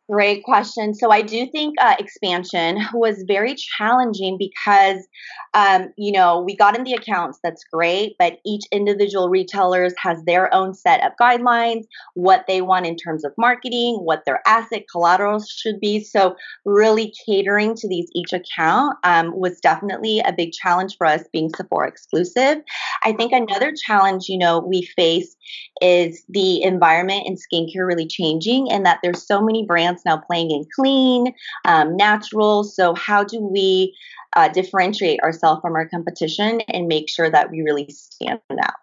Great 0.10 0.44
question. 0.44 0.96
So 0.96 1.12
I 1.12 1.22
do 1.22 1.46
think 1.46 1.76
uh, 1.80 1.96
expansion 2.00 2.80
was 2.94 3.24
very 3.28 3.54
challenging 3.54 4.40
because, 4.40 5.08
um, 5.54 5.94
you 5.98 6.12
know, 6.12 6.42
we 6.42 6.56
got 6.56 6.76
in 6.76 6.84
the 6.84 6.94
accounts. 6.94 7.38
That's 7.44 7.64
great, 7.64 8.16
but 8.18 8.40
each 8.44 8.64
individual 8.72 9.30
retailers 9.30 9.94
has 10.02 10.18
their 10.24 10.52
own 10.52 10.74
set 10.74 11.04
of 11.04 11.12
guidelines, 11.22 11.84
what 12.16 12.46
they 12.48 12.62
want 12.62 12.88
in 12.88 12.96
terms 12.96 13.24
of 13.24 13.34
marketing, 13.38 14.00
what 14.02 14.24
their 14.26 14.42
asset 14.48 14.86
collaterals 14.92 15.48
should 15.48 15.80
be. 15.80 16.04
So 16.04 16.36
really 16.66 17.14
catering 17.28 17.76
to 17.76 17.88
these 17.88 18.10
each 18.16 18.34
account 18.34 18.98
um, 19.04 19.32
was 19.40 19.60
definitely 19.60 20.22
a 20.22 20.34
big 20.34 20.54
challenge 20.54 20.98
for 20.98 21.06
us 21.06 21.22
being 21.32 21.52
Sephora 21.56 21.88
exclusive. 21.88 22.64
I 23.04 23.14
think 23.14 23.32
another 23.32 23.74
challenge, 23.86 24.28
you 24.28 24.40
know, 24.40 24.60
we 24.60 24.82
face 24.96 25.36
is 25.84 26.24
the 26.30 26.64
environment 26.64 27.28
in 27.28 27.36
skincare 27.36 27.86
really 27.86 28.08
changing, 28.08 28.72
and 28.72 28.86
that 28.88 29.00
there's 29.04 29.26
so 29.26 29.40
many 29.40 29.66
brands 29.66 29.99
that's 30.00 30.06
now 30.06 30.22
playing 30.26 30.52
in 30.52 30.66
clean, 30.76 31.34
um, 31.66 31.96
natural. 31.96 32.64
So, 32.64 32.94
how 32.96 33.24
do 33.24 33.40
we 33.40 33.96
uh, 34.36 34.50
differentiate 34.50 35.20
ourselves 35.22 35.62
from 35.62 35.76
our 35.76 35.88
competition 35.88 36.62
and 36.68 36.88
make 36.88 37.10
sure 37.10 37.30
that 37.30 37.52
we 37.52 37.62
really 37.62 37.90
stand 37.90 38.40
out? 38.52 38.74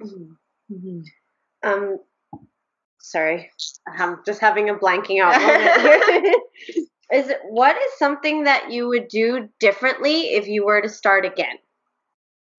Mm-hmm. 0.00 0.74
Mm-hmm. 0.74 1.68
Um, 1.68 1.98
sorry, 3.00 3.50
I'm 3.98 4.18
just 4.26 4.40
having 4.40 4.68
a 4.68 4.74
blanking 4.74 5.22
out 5.22 5.40
moment 5.40 6.36
is 7.12 7.28
it, 7.28 7.38
what 7.48 7.76
is 7.76 7.98
something 7.98 8.44
that 8.44 8.70
you 8.70 8.88
would 8.88 9.08
do 9.08 9.48
differently 9.60 10.34
if 10.34 10.48
you 10.48 10.64
were 10.64 10.80
to 10.80 10.88
start 10.88 11.24
again? 11.24 11.56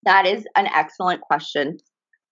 That 0.04 0.26
is 0.26 0.46
an 0.54 0.66
excellent 0.66 1.20
question. 1.20 1.78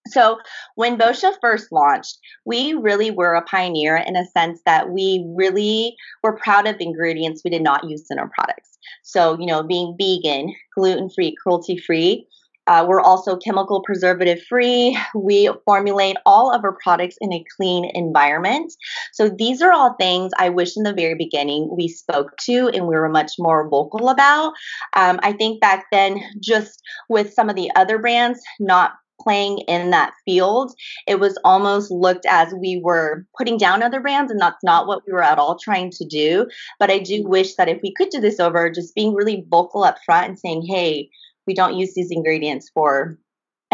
So, 0.08 0.38
when 0.74 0.98
Boscia 0.98 1.32
first 1.40 1.72
launched, 1.72 2.18
we 2.44 2.74
really 2.74 3.10
were 3.10 3.34
a 3.34 3.42
pioneer 3.42 3.96
in 3.96 4.16
a 4.16 4.26
sense 4.26 4.60
that 4.66 4.90
we 4.90 5.24
really 5.28 5.96
were 6.22 6.36
proud 6.36 6.66
of 6.66 6.76
ingredients 6.78 7.42
we 7.44 7.50
did 7.50 7.62
not 7.62 7.88
use 7.88 8.06
in 8.10 8.18
our 8.18 8.30
products. 8.34 8.78
So, 9.02 9.38
you 9.38 9.46
know, 9.46 9.62
being 9.62 9.96
vegan, 9.98 10.54
gluten 10.74 11.08
free, 11.08 11.34
cruelty 11.42 11.78
free, 11.78 12.26
uh, 12.66 12.84
we're 12.88 13.00
also 13.00 13.36
chemical 13.36 13.82
preservative 13.82 14.42
free. 14.48 14.98
We 15.14 15.50
formulate 15.64 16.16
all 16.24 16.52
of 16.52 16.64
our 16.64 16.76
products 16.82 17.16
in 17.20 17.32
a 17.32 17.44
clean 17.56 17.90
environment. 17.94 18.72
So 19.12 19.28
these 19.28 19.60
are 19.60 19.72
all 19.72 19.94
things 19.94 20.32
I 20.38 20.48
wish 20.48 20.76
in 20.76 20.82
the 20.82 20.94
very 20.94 21.14
beginning 21.14 21.68
we 21.76 21.88
spoke 21.88 22.36
to 22.44 22.68
and 22.68 22.86
we 22.86 22.96
were 22.96 23.08
much 23.08 23.32
more 23.38 23.68
vocal 23.68 24.08
about. 24.08 24.54
Um, 24.96 25.20
I 25.22 25.32
think 25.32 25.60
back 25.60 25.86
then, 25.92 26.22
just 26.40 26.82
with 27.08 27.34
some 27.34 27.50
of 27.50 27.56
the 27.56 27.70
other 27.76 27.98
brands 27.98 28.40
not 28.58 28.94
playing 29.20 29.58
in 29.68 29.90
that 29.90 30.12
field, 30.24 30.72
it 31.06 31.20
was 31.20 31.38
almost 31.44 31.90
looked 31.90 32.26
as 32.26 32.52
we 32.54 32.80
were 32.82 33.26
putting 33.36 33.56
down 33.56 33.82
other 33.82 34.00
brands, 34.00 34.30
and 34.30 34.40
that's 34.40 34.62
not 34.62 34.86
what 34.86 35.02
we 35.06 35.12
were 35.12 35.22
at 35.22 35.38
all 35.38 35.58
trying 35.58 35.90
to 35.92 36.04
do. 36.04 36.46
But 36.78 36.90
I 36.90 36.98
do 36.98 37.22
wish 37.24 37.54
that 37.56 37.68
if 37.68 37.80
we 37.82 37.92
could 37.94 38.10
do 38.10 38.20
this 38.20 38.40
over, 38.40 38.70
just 38.70 38.94
being 38.94 39.14
really 39.14 39.44
vocal 39.48 39.84
up 39.84 39.98
front 40.04 40.28
and 40.28 40.38
saying, 40.38 40.66
hey, 40.66 41.08
we 41.46 41.54
don't 41.54 41.76
use 41.76 41.94
these 41.94 42.10
ingredients 42.10 42.70
for 42.72 43.18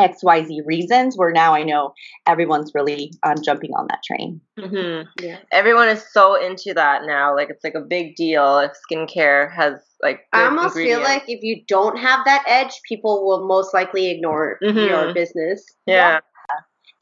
XYZ 0.01 0.61
reasons, 0.67 1.17
where 1.17 1.31
now 1.31 1.55
I 1.55 1.63
know 1.63 1.93
everyone's 2.27 2.73
really 2.75 3.13
um, 3.23 3.37
jumping 3.45 3.73
on 3.73 3.87
that 3.89 4.01
train. 4.05 4.41
Mm-hmm. 4.59 5.25
Yeah. 5.25 5.39
Everyone 5.53 5.89
is 5.89 6.05
so 6.11 6.35
into 6.35 6.73
that 6.75 7.03
now. 7.05 7.35
Like 7.37 7.51
it's 7.51 7.63
like 7.63 7.75
a 7.75 7.81
big 7.81 8.17
deal 8.17 8.59
if 8.59 8.73
skincare 8.91 9.55
has 9.55 9.75
like. 10.03 10.21
I 10.33 10.45
almost 10.45 10.75
feel 10.75 11.01
like 11.01 11.25
if 11.29 11.43
you 11.43 11.63
don't 11.69 11.99
have 11.99 12.25
that 12.25 12.45
edge, 12.47 12.81
people 12.89 13.27
will 13.27 13.47
most 13.47 13.75
likely 13.75 14.11
ignore 14.11 14.59
mm-hmm. 14.63 14.79
your 14.79 15.15
business. 15.15 15.65
Yeah. 15.87 15.95
yeah. 15.95 16.21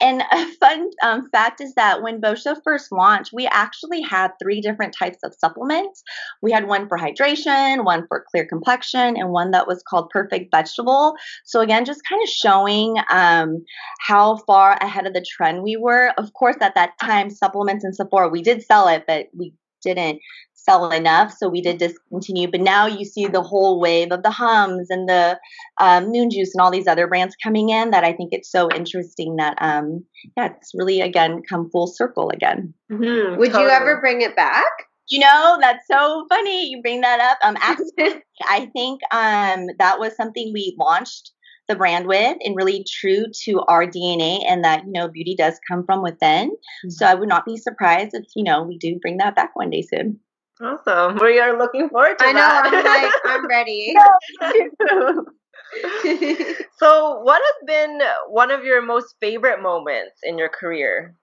And 0.01 0.23
a 0.31 0.45
fun 0.59 0.89
um, 1.03 1.29
fact 1.31 1.61
is 1.61 1.73
that 1.75 2.01
when 2.01 2.21
Boscia 2.21 2.55
first 2.63 2.91
launched, 2.91 3.31
we 3.33 3.47
actually 3.47 4.01
had 4.01 4.31
three 4.41 4.61
different 4.61 4.95
types 4.97 5.17
of 5.23 5.33
supplements. 5.37 6.03
We 6.41 6.51
had 6.51 6.67
one 6.67 6.87
for 6.87 6.97
hydration, 6.97 7.83
one 7.83 8.05
for 8.07 8.25
clear 8.31 8.45
complexion, 8.45 9.17
and 9.17 9.31
one 9.31 9.51
that 9.51 9.67
was 9.67 9.83
called 9.87 10.09
Perfect 10.09 10.51
Vegetable. 10.51 11.15
So, 11.43 11.61
again, 11.61 11.85
just 11.85 12.01
kind 12.07 12.21
of 12.23 12.29
showing 12.29 12.95
um, 13.11 13.63
how 13.99 14.37
far 14.47 14.77
ahead 14.81 15.05
of 15.05 15.13
the 15.13 15.25
trend 15.37 15.63
we 15.63 15.75
were. 15.75 16.13
Of 16.17 16.33
course, 16.33 16.57
at 16.61 16.75
that 16.75 16.91
time, 17.01 17.29
supplements 17.29 17.83
in 17.83 17.93
Sephora, 17.93 18.29
we 18.29 18.41
did 18.41 18.63
sell 18.63 18.87
it, 18.87 19.03
but 19.07 19.27
we 19.37 19.53
didn't 19.81 20.19
sell 20.63 20.89
enough, 20.91 21.33
so 21.37 21.49
we 21.49 21.61
did 21.61 21.77
discontinue. 21.77 22.49
But 22.49 22.61
now 22.61 22.85
you 22.87 23.05
see 23.05 23.27
the 23.27 23.41
whole 23.41 23.79
wave 23.79 24.11
of 24.11 24.23
the 24.23 24.31
Hums 24.31 24.87
and 24.89 25.07
the 25.07 25.39
um, 25.79 26.11
Moon 26.11 26.29
Juice 26.29 26.51
and 26.53 26.61
all 26.61 26.71
these 26.71 26.87
other 26.87 27.07
brands 27.07 27.35
coming 27.41 27.69
in. 27.69 27.91
That 27.91 28.03
I 28.03 28.13
think 28.13 28.29
it's 28.31 28.51
so 28.51 28.69
interesting 28.71 29.35
that 29.37 29.57
um, 29.61 30.05
yeah, 30.37 30.49
it's 30.55 30.71
really 30.73 31.01
again 31.01 31.41
come 31.47 31.69
full 31.71 31.87
circle 31.87 32.29
again. 32.29 32.73
Mm-hmm, 32.91 33.37
Would 33.37 33.51
totally. 33.51 33.65
you 33.65 33.69
ever 33.69 33.99
bring 33.99 34.21
it 34.21 34.35
back? 34.35 34.65
You 35.07 35.19
know, 35.19 35.57
that's 35.59 35.87
so 35.89 36.25
funny 36.29 36.69
you 36.69 36.81
bring 36.81 37.01
that 37.01 37.19
up. 37.19 37.37
Um, 37.43 37.57
actually, 37.59 38.21
I 38.43 38.67
think 38.67 39.01
um 39.11 39.67
that 39.79 39.99
was 39.99 40.15
something 40.15 40.51
we 40.53 40.75
launched 40.79 41.31
the 41.69 41.75
brand 41.75 42.07
with 42.07 42.37
and 42.43 42.55
really 42.55 42.83
true 42.83 43.25
to 43.45 43.61
our 43.67 43.85
DNA 43.85 44.43
and 44.45 44.65
that, 44.65 44.85
you 44.85 44.91
know, 44.91 45.07
beauty 45.07 45.35
does 45.37 45.57
come 45.69 45.85
from 45.85 46.01
within. 46.01 46.49
Mm-hmm. 46.49 46.89
So 46.89 47.05
I 47.05 47.13
would 47.13 47.29
not 47.29 47.45
be 47.45 47.55
surprised 47.55 48.09
if, 48.13 48.25
you 48.35 48.43
know, 48.43 48.63
we 48.63 48.77
do 48.77 48.99
bring 48.99 49.17
that 49.17 49.35
back 49.35 49.55
one 49.55 49.69
day 49.69 49.83
soon. 49.83 50.19
Awesome. 50.61 51.17
We 51.21 51.39
are 51.39 51.57
looking 51.57 51.89
forward 51.89 52.19
to 52.19 52.25
I 52.25 52.33
that. 52.33 52.65
I 52.65 52.69
know. 52.69 52.77
I'm 52.79 52.85
like, 52.85 53.13
I'm 53.25 53.47
ready. 53.47 53.95
so, 56.77 57.19
what 57.21 57.41
has 57.41 57.55
been 57.65 58.01
one 58.27 58.51
of 58.51 58.63
your 58.63 58.81
most 58.81 59.15
favorite 59.21 59.61
moments 59.61 60.17
in 60.23 60.37
your 60.37 60.49
career? 60.49 61.15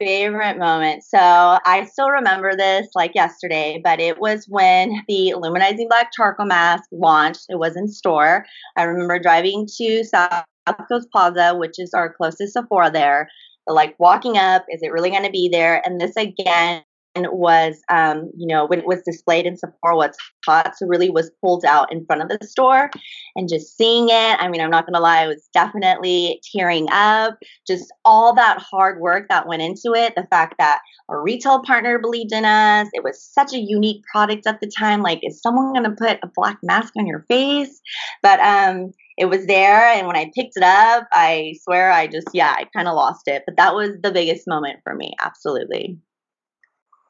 Favorite 0.00 0.58
moment. 0.58 1.04
So, 1.04 1.18
I 1.18 1.86
still 1.90 2.10
remember 2.10 2.56
this 2.56 2.88
like 2.94 3.14
yesterday, 3.14 3.80
but 3.82 4.00
it 4.00 4.18
was 4.18 4.46
when 4.48 5.02
the 5.06 5.34
Luminizing 5.36 5.88
Black 5.88 6.10
Charcoal 6.12 6.46
Mask 6.46 6.84
launched. 6.90 7.46
It 7.48 7.58
was 7.58 7.76
in 7.76 7.86
store. 7.86 8.46
I 8.76 8.82
remember 8.82 9.18
driving 9.20 9.68
to 9.76 10.02
South 10.04 10.44
Coast 10.88 11.08
Plaza, 11.12 11.54
which 11.54 11.78
is 11.78 11.94
our 11.94 12.12
closest 12.12 12.54
Sephora 12.54 12.90
there. 12.90 13.28
Like 13.68 13.94
walking 13.98 14.38
up, 14.38 14.64
is 14.70 14.82
it 14.82 14.92
really 14.92 15.10
going 15.10 15.24
to 15.24 15.30
be 15.30 15.48
there? 15.52 15.82
And 15.84 16.00
this 16.00 16.16
again 16.16 16.82
was, 17.24 17.80
um, 17.90 18.30
you 18.36 18.46
know, 18.46 18.66
when 18.66 18.80
it 18.80 18.86
was 18.86 19.02
displayed 19.04 19.46
in 19.46 19.56
Sephora, 19.56 19.96
what's 19.96 20.18
hot, 20.44 20.76
so 20.76 20.86
really 20.86 21.10
was 21.10 21.30
pulled 21.42 21.64
out 21.64 21.92
in 21.92 22.04
front 22.06 22.22
of 22.22 22.28
the 22.28 22.46
store 22.46 22.90
and 23.34 23.48
just 23.48 23.76
seeing 23.76 24.08
it. 24.08 24.40
I 24.40 24.48
mean, 24.48 24.60
I'm 24.60 24.70
not 24.70 24.86
going 24.86 24.94
to 24.94 25.00
lie, 25.00 25.22
I 25.22 25.26
was 25.26 25.48
definitely 25.52 26.40
tearing 26.54 26.86
up. 26.90 27.38
Just 27.66 27.92
all 28.04 28.34
that 28.34 28.58
hard 28.58 29.00
work 29.00 29.28
that 29.28 29.48
went 29.48 29.62
into 29.62 29.92
it. 29.94 30.14
The 30.14 30.26
fact 30.30 30.54
that 30.58 30.80
a 31.08 31.18
retail 31.18 31.62
partner 31.62 31.98
believed 31.98 32.32
in 32.32 32.44
us. 32.44 32.88
It 32.92 33.04
was 33.04 33.22
such 33.22 33.52
a 33.52 33.58
unique 33.58 34.02
product 34.10 34.46
at 34.46 34.60
the 34.60 34.70
time. 34.78 35.02
Like, 35.02 35.20
is 35.22 35.40
someone 35.40 35.72
going 35.72 35.84
to 35.84 35.96
put 35.96 36.18
a 36.22 36.30
black 36.34 36.58
mask 36.62 36.92
on 36.98 37.06
your 37.06 37.24
face? 37.28 37.80
But, 38.22 38.40
um, 38.40 38.92
it 39.18 39.26
was 39.26 39.46
there 39.46 39.88
and 39.92 40.06
when 40.06 40.16
i 40.16 40.30
picked 40.34 40.56
it 40.56 40.62
up 40.62 41.06
i 41.12 41.54
swear 41.62 41.90
i 41.90 42.06
just 42.06 42.28
yeah 42.32 42.54
i 42.58 42.64
kind 42.74 42.88
of 42.88 42.94
lost 42.94 43.22
it 43.26 43.42
but 43.46 43.56
that 43.56 43.74
was 43.74 43.90
the 44.02 44.10
biggest 44.10 44.46
moment 44.46 44.78
for 44.84 44.94
me 44.94 45.14
absolutely 45.22 45.98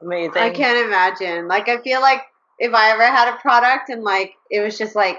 Amazing. 0.02 0.36
I 0.36 0.50
can't 0.50 0.86
imagine. 0.86 1.48
Like, 1.48 1.68
I 1.68 1.80
feel 1.82 2.00
like 2.00 2.22
if 2.58 2.74
I 2.74 2.90
ever 2.90 3.04
had 3.04 3.34
a 3.34 3.36
product 3.38 3.88
and 3.90 4.02
like 4.02 4.34
it 4.50 4.60
was 4.60 4.78
just 4.78 4.94
like 4.94 5.18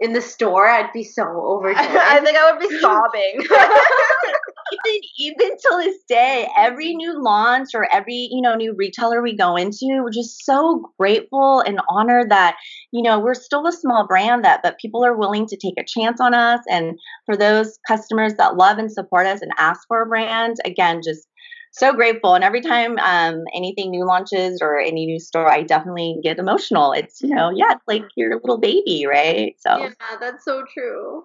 in 0.00 0.12
the 0.12 0.20
store, 0.20 0.68
I'd 0.68 0.92
be 0.92 1.04
so 1.04 1.22
overjoyed. 1.24 1.76
I 1.78 2.20
think 2.20 2.36
I 2.36 2.52
would 2.52 2.60
be 2.60 2.78
sobbing. 2.80 3.46
even 4.72 5.00
even 5.18 5.56
till 5.58 5.78
this 5.78 6.02
day, 6.08 6.48
every 6.56 6.94
new 6.94 7.22
launch 7.22 7.68
or 7.74 7.86
every 7.92 8.28
you 8.30 8.40
know 8.40 8.54
new 8.54 8.74
retailer 8.76 9.22
we 9.22 9.36
go 9.36 9.56
into, 9.56 10.00
we're 10.02 10.10
just 10.10 10.44
so 10.44 10.90
grateful 10.98 11.60
and 11.60 11.80
honored 11.88 12.30
that 12.30 12.56
you 12.92 13.02
know 13.02 13.20
we're 13.20 13.34
still 13.34 13.66
a 13.66 13.72
small 13.72 14.06
brand 14.06 14.44
that 14.44 14.60
but 14.62 14.78
people 14.78 15.04
are 15.04 15.16
willing 15.16 15.46
to 15.46 15.56
take 15.56 15.78
a 15.78 15.84
chance 15.86 16.20
on 16.20 16.34
us. 16.34 16.60
And 16.68 16.98
for 17.26 17.36
those 17.36 17.78
customers 17.86 18.34
that 18.34 18.56
love 18.56 18.78
and 18.78 18.90
support 18.90 19.26
us 19.26 19.42
and 19.42 19.52
ask 19.58 19.80
for 19.86 20.02
a 20.02 20.06
brand, 20.06 20.56
again, 20.64 21.00
just 21.04 21.26
so 21.74 21.92
grateful. 21.92 22.34
And 22.34 22.44
every 22.44 22.60
time 22.60 22.98
um, 22.98 23.42
anything 23.52 23.90
new 23.90 24.06
launches 24.06 24.60
or 24.62 24.78
any 24.78 25.06
new 25.06 25.18
store, 25.18 25.50
I 25.50 25.62
definitely 25.62 26.18
get 26.22 26.38
emotional. 26.38 26.92
It's, 26.92 27.20
you 27.20 27.34
know, 27.34 27.50
yeah, 27.54 27.72
it's 27.72 27.84
like 27.88 28.04
your 28.16 28.36
little 28.36 28.58
baby, 28.58 29.06
right? 29.08 29.56
So, 29.58 29.76
yeah, 29.78 30.16
that's 30.20 30.44
so 30.44 30.64
true. 30.72 31.24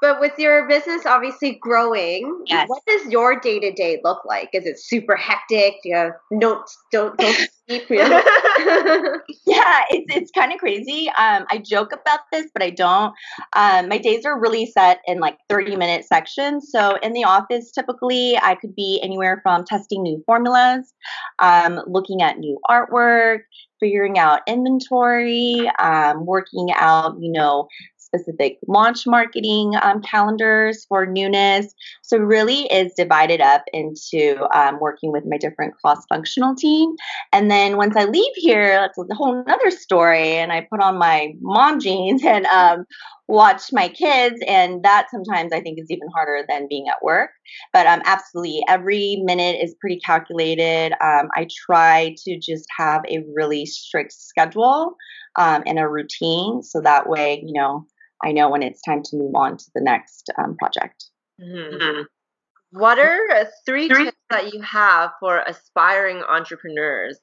But 0.00 0.20
with 0.20 0.32
your 0.38 0.68
business 0.68 1.06
obviously 1.06 1.58
growing, 1.60 2.44
yes. 2.46 2.68
what 2.68 2.82
does 2.86 3.10
your 3.10 3.38
day 3.40 3.58
to 3.58 3.72
day 3.72 4.00
look 4.04 4.24
like? 4.24 4.50
Is 4.52 4.64
it 4.64 4.78
super 4.78 5.16
hectic? 5.16 5.74
Do 5.82 5.88
you 5.88 5.96
have 5.96 6.12
notes? 6.30 6.76
Don't 6.92 7.16
don't 7.18 7.34
sleep. 7.68 7.84
yeah, 7.90 8.04
it's 9.90 10.16
it's 10.16 10.30
kind 10.30 10.52
of 10.52 10.58
crazy. 10.58 11.08
Um, 11.18 11.46
I 11.50 11.58
joke 11.58 11.92
about 11.92 12.20
this, 12.32 12.46
but 12.52 12.62
I 12.62 12.70
don't. 12.70 13.12
Um, 13.54 13.88
my 13.88 13.98
days 13.98 14.24
are 14.24 14.38
really 14.38 14.66
set 14.66 15.00
in 15.06 15.18
like 15.18 15.38
thirty 15.48 15.76
minute 15.76 16.04
sections. 16.04 16.68
So 16.70 16.96
in 17.02 17.12
the 17.12 17.24
office, 17.24 17.72
typically 17.72 18.38
I 18.38 18.54
could 18.54 18.74
be 18.74 19.00
anywhere 19.02 19.40
from 19.42 19.64
testing 19.64 20.02
new 20.02 20.22
formulas, 20.26 20.94
um, 21.40 21.80
looking 21.86 22.22
at 22.22 22.38
new 22.38 22.58
artwork, 22.70 23.40
figuring 23.80 24.18
out 24.18 24.40
inventory, 24.46 25.70
um, 25.78 26.26
working 26.26 26.68
out, 26.74 27.16
you 27.20 27.32
know, 27.32 27.68
specific 28.08 28.58
launch 28.66 29.06
marketing 29.06 29.74
um, 29.82 30.00
calendars 30.02 30.86
for 30.88 31.06
newness. 31.06 31.74
So 32.02 32.16
really 32.16 32.62
is 32.72 32.92
divided 32.96 33.40
up 33.40 33.64
into 33.72 34.46
um, 34.54 34.80
working 34.80 35.12
with 35.12 35.24
my 35.26 35.36
different 35.36 35.74
cross-functional 35.80 36.54
team. 36.56 36.94
And 37.32 37.50
then 37.50 37.76
once 37.76 37.96
I 37.96 38.04
leave 38.04 38.32
here, 38.36 38.80
that's 38.80 38.98
a 38.98 39.14
whole 39.14 39.44
other 39.46 39.70
story. 39.70 40.32
And 40.32 40.52
I 40.52 40.66
put 40.70 40.80
on 40.80 40.98
my 40.98 41.34
mom 41.40 41.80
jeans 41.80 42.24
and 42.24 42.46
um, 42.46 42.84
watch 43.28 43.64
my 43.72 43.88
kids. 43.88 44.36
And 44.46 44.82
that 44.84 45.08
sometimes 45.10 45.52
I 45.52 45.60
think 45.60 45.78
is 45.78 45.90
even 45.90 46.08
harder 46.14 46.44
than 46.48 46.66
being 46.68 46.88
at 46.88 47.02
work. 47.02 47.30
But 47.74 47.86
um, 47.86 48.00
absolutely, 48.06 48.62
every 48.68 49.20
minute 49.24 49.58
is 49.62 49.76
pretty 49.80 50.00
calculated. 50.00 50.92
Um, 51.02 51.28
I 51.36 51.46
try 51.66 52.14
to 52.24 52.38
just 52.38 52.66
have 52.78 53.02
a 53.08 53.22
really 53.34 53.66
strict 53.66 54.12
schedule 54.12 54.96
um, 55.36 55.62
and 55.66 55.78
a 55.78 55.86
routine. 55.86 56.62
So 56.62 56.80
that 56.80 57.08
way, 57.08 57.42
you 57.44 57.52
know, 57.52 57.86
I 58.24 58.32
know 58.32 58.50
when 58.50 58.62
it's 58.62 58.82
time 58.82 59.02
to 59.04 59.16
move 59.16 59.34
on 59.34 59.56
to 59.56 59.64
the 59.74 59.80
next 59.80 60.30
um, 60.38 60.56
project. 60.56 61.06
Mm-hmm. 61.40 62.02
What 62.70 62.98
are 62.98 63.48
three, 63.64 63.88
three 63.88 64.06
tips 64.06 64.16
that 64.30 64.52
you 64.52 64.60
have 64.60 65.12
for 65.20 65.42
aspiring 65.46 66.22
entrepreneurs? 66.22 67.18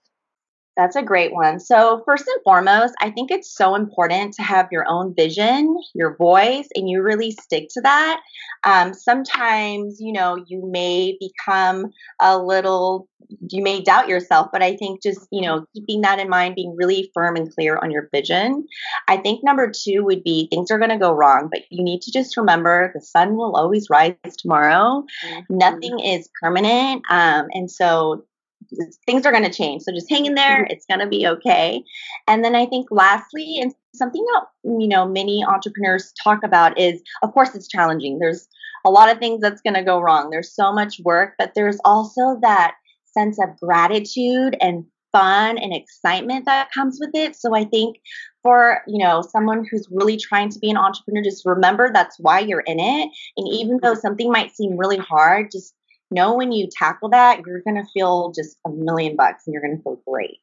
That's 0.78 0.98
a 0.98 1.02
great 1.02 1.34
one. 1.34 1.60
So, 1.60 2.02
first 2.06 2.26
and 2.28 2.44
foremost, 2.44 2.96
I 3.02 3.10
think 3.10 3.32
it's 3.32 3.56
so 3.56 3.76
important 3.76 4.34
to 4.34 4.44
have 4.44 4.68
your 4.72 4.86
own 4.88 5.16
vision, 5.16 5.78
your 5.94 6.18
voice, 6.18 6.68
and 6.76 6.90
you 6.90 7.02
really 7.02 7.32
stick 7.32 7.70
to 7.72 7.82
that. 7.82 8.20
Um, 8.64 8.94
sometimes, 8.94 9.98
you 10.02 10.12
know, 10.12 10.44
you 10.48 10.70
may 10.70 11.18
become 11.20 11.92
a 12.22 12.38
little, 12.38 13.08
you 13.50 13.64
may 13.64 13.82
doubt 13.82 14.10
yourself, 14.10 14.50
but 14.52 14.62
I 14.62 14.76
think 14.76 15.02
just, 15.02 15.28
you 15.32 15.44
know, 15.44 15.66
keeping 15.74 16.02
that 16.02 16.20
in 16.20 16.30
mind, 16.30 16.56
being 16.56 16.76
really 16.76 17.10
firm 17.14 17.38
and 17.38 17.54
clear 17.54 17.78
on 17.78 17.90
your 17.90 18.10
vision. 18.14 18.68
I 19.08 19.18
think 19.18 19.44
number 19.44 19.72
two 19.72 20.04
would 20.04 20.24
be 20.24 20.48
things 20.50 20.72
are 20.72 20.78
going 20.78 20.90
to 20.90 20.98
go 20.98 21.14
wrong, 21.14 21.48
but 21.50 21.62
you 21.70 21.84
need 21.84 22.02
to 22.02 22.12
just 22.12 22.36
remember 22.36 22.92
the 22.94 23.02
sun 23.02 23.38
will 23.38 23.56
always 23.56 23.90
rise 23.90 24.16
tomorrow. 24.38 25.06
Mm-hmm. 25.26 25.58
Nothing 25.58 26.00
is 26.02 26.30
permanent. 26.42 27.04
Um, 27.10 27.48
and 27.54 27.72
so, 27.72 28.26
things 29.06 29.26
are 29.26 29.32
going 29.32 29.44
to 29.44 29.50
change. 29.50 29.84
So 29.84 29.92
just 29.92 30.10
hang 30.10 30.26
in 30.26 30.36
there. 30.36 30.64
Mm-hmm. 30.64 30.72
It's 30.72 30.86
going 30.86 31.00
to 31.00 31.08
be 31.08 31.28
okay. 31.28 31.84
And 32.28 32.44
then 32.44 32.56
I 32.56 32.66
think 32.66 32.88
lastly, 32.92 33.60
and 33.62 33.74
something 33.94 34.24
that, 34.34 34.46
you 34.64 34.88
know, 34.88 35.08
many 35.08 35.44
entrepreneurs 35.44 36.14
talk 36.24 36.44
about 36.44 36.80
is, 36.80 37.02
of 37.24 37.34
course, 37.34 37.56
it's 37.56 37.68
challenging. 37.68 38.20
There's 38.20 38.48
a 38.86 38.92
lot 38.92 39.12
of 39.12 39.20
things 39.20 39.42
that's 39.42 39.62
going 39.62 39.76
to 39.76 39.84
go 39.84 40.00
wrong. 40.00 40.30
There's 40.30 40.54
so 40.54 40.72
much 40.72 41.00
work, 41.04 41.34
but 41.38 41.54
there's 41.56 41.80
also 41.86 42.38
that 42.42 42.76
sense 43.06 43.40
of 43.40 43.58
gratitude 43.60 44.58
and 44.62 44.86
fun 45.12 45.58
and 45.58 45.74
excitement 45.74 46.44
that 46.46 46.72
comes 46.74 46.98
with 47.00 47.12
it. 47.14 47.36
So 47.38 47.56
I 47.56 47.64
think 47.64 47.96
for, 48.44 48.82
you 48.86 49.04
know, 49.04 49.22
someone 49.22 49.66
who's 49.72 49.88
really 49.90 50.18
trying 50.18 50.50
to 50.50 50.60
be 50.60 50.70
an 50.70 50.78
entrepreneur, 50.78 51.24
just 51.24 51.46
remember 51.46 51.90
that's 51.92 52.20
why 52.20 52.40
you're 52.40 52.60
in 52.60 52.80
it. 52.80 53.10
And 53.38 53.48
even 53.54 53.80
though 53.82 53.96
something 53.96 54.30
might 54.30 54.54
seem 54.54 54.78
really 54.78 54.98
hard, 54.98 55.52
just 55.52 55.74
know 56.16 56.34
when 56.34 56.52
you 56.52 56.68
tackle 56.72 57.10
that, 57.10 57.42
you're 57.46 57.62
going 57.62 57.76
to 57.76 57.88
feel 57.94 58.32
just 58.32 58.58
a 58.66 58.70
million 58.72 59.16
bucks 59.16 59.44
and 59.46 59.54
you're 59.54 59.62
going 59.62 59.78
to 59.78 59.84
feel 59.84 60.02
great. 60.08 60.40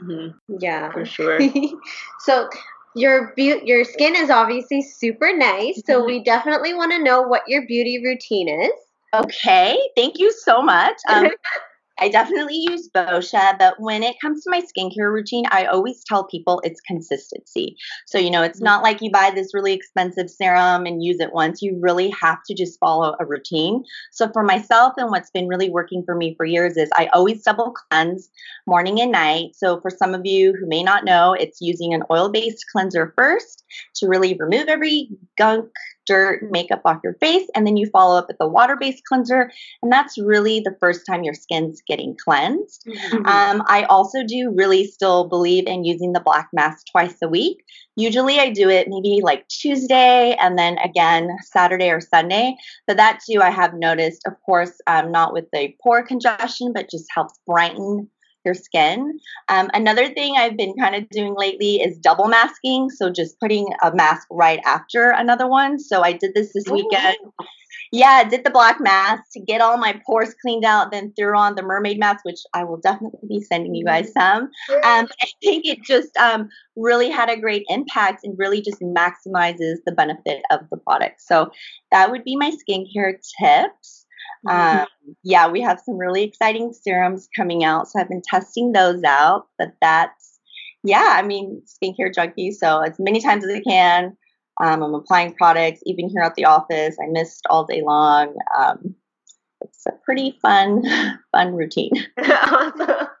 Mm-hmm. 0.00 0.56
Yeah, 0.60 0.92
for 0.92 1.04
sure. 1.04 1.40
so 2.20 2.48
your 2.94 3.32
be- 3.34 3.62
your 3.64 3.84
skin 3.84 4.14
is 4.14 4.30
obviously 4.30 4.82
super 4.82 5.36
nice, 5.36 5.82
so 5.86 5.98
mm-hmm. 5.98 6.06
we 6.06 6.22
definitely 6.22 6.74
want 6.74 6.92
to 6.92 7.02
know 7.02 7.22
what 7.22 7.42
your 7.46 7.66
beauty 7.66 8.02
routine 8.04 8.48
is. 8.48 8.72
Okay, 9.14 9.78
thank 9.96 10.18
you 10.18 10.32
so 10.32 10.62
much. 10.62 10.96
Um, 11.08 11.28
I 11.98 12.08
definitely 12.10 12.56
use 12.68 12.88
Boscia, 12.94 13.58
but 13.58 13.80
when 13.80 14.02
it 14.02 14.16
comes 14.20 14.44
to 14.44 14.50
my 14.50 14.60
skincare 14.60 15.12
routine, 15.12 15.44
I 15.50 15.64
always 15.64 16.04
tell 16.04 16.24
people 16.24 16.60
it's 16.62 16.80
consistency. 16.82 17.76
So, 18.06 18.18
you 18.18 18.30
know, 18.30 18.42
it's 18.42 18.58
mm-hmm. 18.58 18.64
not 18.64 18.82
like 18.82 19.00
you 19.00 19.10
buy 19.10 19.30
this 19.34 19.54
really 19.54 19.72
expensive 19.72 20.28
serum 20.28 20.84
and 20.84 21.02
use 21.02 21.20
it 21.20 21.32
once. 21.32 21.62
You 21.62 21.78
really 21.80 22.10
have 22.10 22.38
to 22.48 22.54
just 22.54 22.78
follow 22.78 23.16
a 23.18 23.24
routine. 23.24 23.82
So, 24.12 24.28
for 24.32 24.42
myself, 24.42 24.94
and 24.98 25.10
what's 25.10 25.30
been 25.30 25.48
really 25.48 25.70
working 25.70 26.02
for 26.04 26.14
me 26.14 26.34
for 26.36 26.44
years 26.44 26.76
is 26.76 26.90
I 26.94 27.06
always 27.14 27.42
double 27.42 27.72
cleanse 27.72 28.28
morning 28.66 29.00
and 29.00 29.12
night. 29.12 29.54
So, 29.54 29.80
for 29.80 29.90
some 29.90 30.14
of 30.14 30.26
you 30.26 30.52
who 30.52 30.66
may 30.66 30.82
not 30.82 31.04
know, 31.04 31.32
it's 31.32 31.60
using 31.60 31.94
an 31.94 32.02
oil 32.10 32.28
based 32.28 32.64
cleanser 32.72 33.14
first 33.16 33.64
to 33.96 34.06
really 34.06 34.36
remove 34.38 34.68
every 34.68 35.08
gunk, 35.38 35.70
dirt, 36.06 36.42
makeup 36.50 36.80
off 36.84 37.00
your 37.04 37.14
face, 37.14 37.48
and 37.54 37.66
then 37.66 37.76
you 37.76 37.88
follow 37.90 38.16
up 38.16 38.28
with 38.28 38.36
a 38.40 38.48
water 38.48 38.76
based 38.78 39.04
cleanser. 39.04 39.50
And 39.82 39.92
that's 39.92 40.18
really 40.18 40.60
the 40.60 40.76
first 40.80 41.04
time 41.06 41.24
your 41.24 41.34
skin's 41.34 41.82
getting 41.86 42.16
cleansed. 42.24 42.86
Mm-hmm. 42.86 43.26
Um, 43.26 43.62
I 43.68 43.84
also 43.90 44.24
do 44.24 44.52
really 44.54 44.86
still 44.86 45.28
believe 45.28 45.66
in 45.66 45.84
using 45.84 46.12
the 46.12 46.20
black 46.20 46.48
mask 46.52 46.86
twice 46.90 47.16
a 47.22 47.28
week. 47.28 47.64
Usually 47.96 48.38
I 48.38 48.50
do 48.50 48.68
it 48.68 48.88
maybe 48.88 49.20
like 49.22 49.48
Tuesday 49.48 50.36
and 50.40 50.58
then 50.58 50.78
again 50.78 51.30
Saturday 51.44 51.90
or 51.90 52.00
Sunday. 52.00 52.54
But 52.86 52.98
that 52.98 53.20
too, 53.28 53.40
I 53.40 53.50
have 53.50 53.74
noticed, 53.74 54.22
of 54.26 54.34
course, 54.44 54.72
um, 54.86 55.10
not 55.10 55.32
with 55.32 55.46
the 55.52 55.74
pore 55.82 56.02
congestion, 56.02 56.72
but 56.74 56.90
just 56.90 57.06
helps 57.14 57.38
brighten 57.46 58.08
your 58.46 58.54
skin. 58.54 59.18
Um, 59.48 59.68
another 59.74 60.08
thing 60.08 60.36
I've 60.38 60.56
been 60.56 60.74
kind 60.78 60.94
of 60.94 61.10
doing 61.10 61.34
lately 61.36 61.82
is 61.82 61.98
double 61.98 62.28
masking. 62.28 62.88
So 62.88 63.10
just 63.10 63.38
putting 63.40 63.66
a 63.82 63.94
mask 63.94 64.26
right 64.30 64.60
after 64.64 65.10
another 65.10 65.46
one. 65.46 65.78
So 65.78 66.02
I 66.02 66.12
did 66.12 66.32
this 66.34 66.52
this 66.54 66.68
weekend. 66.68 67.16
Yeah, 67.92 68.24
did 68.28 68.44
the 68.44 68.50
black 68.50 68.80
mask 68.80 69.24
to 69.32 69.40
get 69.40 69.60
all 69.60 69.76
my 69.78 70.00
pores 70.04 70.34
cleaned 70.42 70.64
out, 70.64 70.90
then 70.90 71.12
threw 71.16 71.36
on 71.36 71.54
the 71.54 71.62
mermaid 71.62 71.98
mask, 71.98 72.24
which 72.24 72.40
I 72.52 72.64
will 72.64 72.78
definitely 72.78 73.20
be 73.28 73.40
sending 73.40 73.74
you 73.74 73.84
guys 73.84 74.12
some. 74.12 74.50
Um, 74.84 75.08
I 75.22 75.26
think 75.42 75.66
it 75.66 75.82
just 75.82 76.16
um, 76.16 76.48
really 76.74 77.10
had 77.10 77.30
a 77.30 77.40
great 77.40 77.64
impact 77.68 78.24
and 78.24 78.36
really 78.38 78.60
just 78.60 78.80
maximizes 78.80 79.76
the 79.86 79.92
benefit 79.92 80.42
of 80.50 80.60
the 80.70 80.78
product. 80.78 81.22
So 81.22 81.50
that 81.92 82.10
would 82.10 82.24
be 82.24 82.36
my 82.36 82.50
skincare 82.50 83.14
tips. 83.40 84.05
Mm-hmm. 84.46 84.78
Um, 84.78 85.16
yeah, 85.22 85.48
we 85.48 85.60
have 85.60 85.80
some 85.80 85.96
really 85.96 86.22
exciting 86.22 86.72
serums 86.72 87.28
coming 87.36 87.64
out. 87.64 87.88
So 87.88 88.00
I've 88.00 88.08
been 88.08 88.22
testing 88.22 88.72
those 88.72 89.02
out. 89.04 89.48
But 89.58 89.74
that's, 89.80 90.38
yeah, 90.82 91.14
I 91.16 91.22
mean, 91.22 91.62
skincare 91.66 92.14
junkie. 92.14 92.52
So 92.52 92.80
as 92.80 92.98
many 92.98 93.20
times 93.20 93.44
as 93.44 93.54
I 93.54 93.60
can. 93.60 94.16
Um, 94.58 94.82
I'm 94.82 94.94
applying 94.94 95.34
products, 95.34 95.82
even 95.84 96.08
here 96.08 96.22
at 96.22 96.34
the 96.34 96.46
office. 96.46 96.96
I 97.02 97.08
mist 97.10 97.44
all 97.50 97.66
day 97.66 97.82
long. 97.82 98.34
Um, 98.58 98.94
it's 99.60 99.84
a 99.86 99.92
pretty 100.04 100.38
fun, 100.40 100.82
fun 101.32 101.54
routine. 101.54 101.92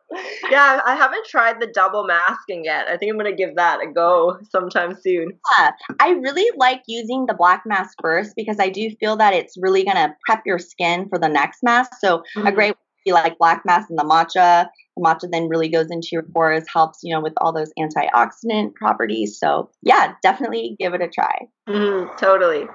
yeah, 0.50 0.80
I 0.84 0.94
haven't 0.94 1.26
tried 1.26 1.60
the 1.60 1.66
double 1.66 2.04
masking 2.04 2.64
yet. 2.64 2.88
I 2.88 2.96
think 2.96 3.10
I'm 3.10 3.18
gonna 3.18 3.34
give 3.34 3.56
that 3.56 3.82
a 3.82 3.90
go 3.90 4.38
sometime 4.50 4.96
soon. 5.00 5.38
Yeah, 5.58 5.70
I 6.00 6.10
really 6.10 6.48
like 6.56 6.82
using 6.86 7.26
the 7.26 7.34
black 7.34 7.62
mask 7.66 7.98
first 8.00 8.34
because 8.36 8.58
I 8.60 8.68
do 8.68 8.90
feel 9.00 9.16
that 9.16 9.34
it's 9.34 9.56
really 9.60 9.84
gonna 9.84 10.16
prep 10.24 10.42
your 10.46 10.58
skin 10.58 11.08
for 11.08 11.18
the 11.18 11.28
next 11.28 11.62
mask. 11.62 11.92
So 12.00 12.18
mm-hmm. 12.36 12.46
a 12.46 12.52
great 12.52 12.76
be 13.06 13.12
like 13.12 13.38
black 13.38 13.62
mask 13.64 13.88
and 13.88 13.98
the 13.98 14.02
matcha. 14.02 14.68
The 14.96 15.02
matcha 15.02 15.30
then 15.30 15.48
really 15.48 15.68
goes 15.68 15.90
into 15.90 16.08
your 16.12 16.22
pores, 16.22 16.64
helps 16.70 16.98
you 17.02 17.14
know 17.14 17.20
with 17.20 17.34
all 17.38 17.52
those 17.52 17.72
antioxidant 17.78 18.74
properties. 18.74 19.38
So 19.38 19.70
yeah, 19.82 20.14
definitely 20.22 20.76
give 20.78 20.92
it 20.92 21.00
a 21.00 21.08
try. 21.08 21.46
Mm, 21.68 22.16
totally. 22.18 22.66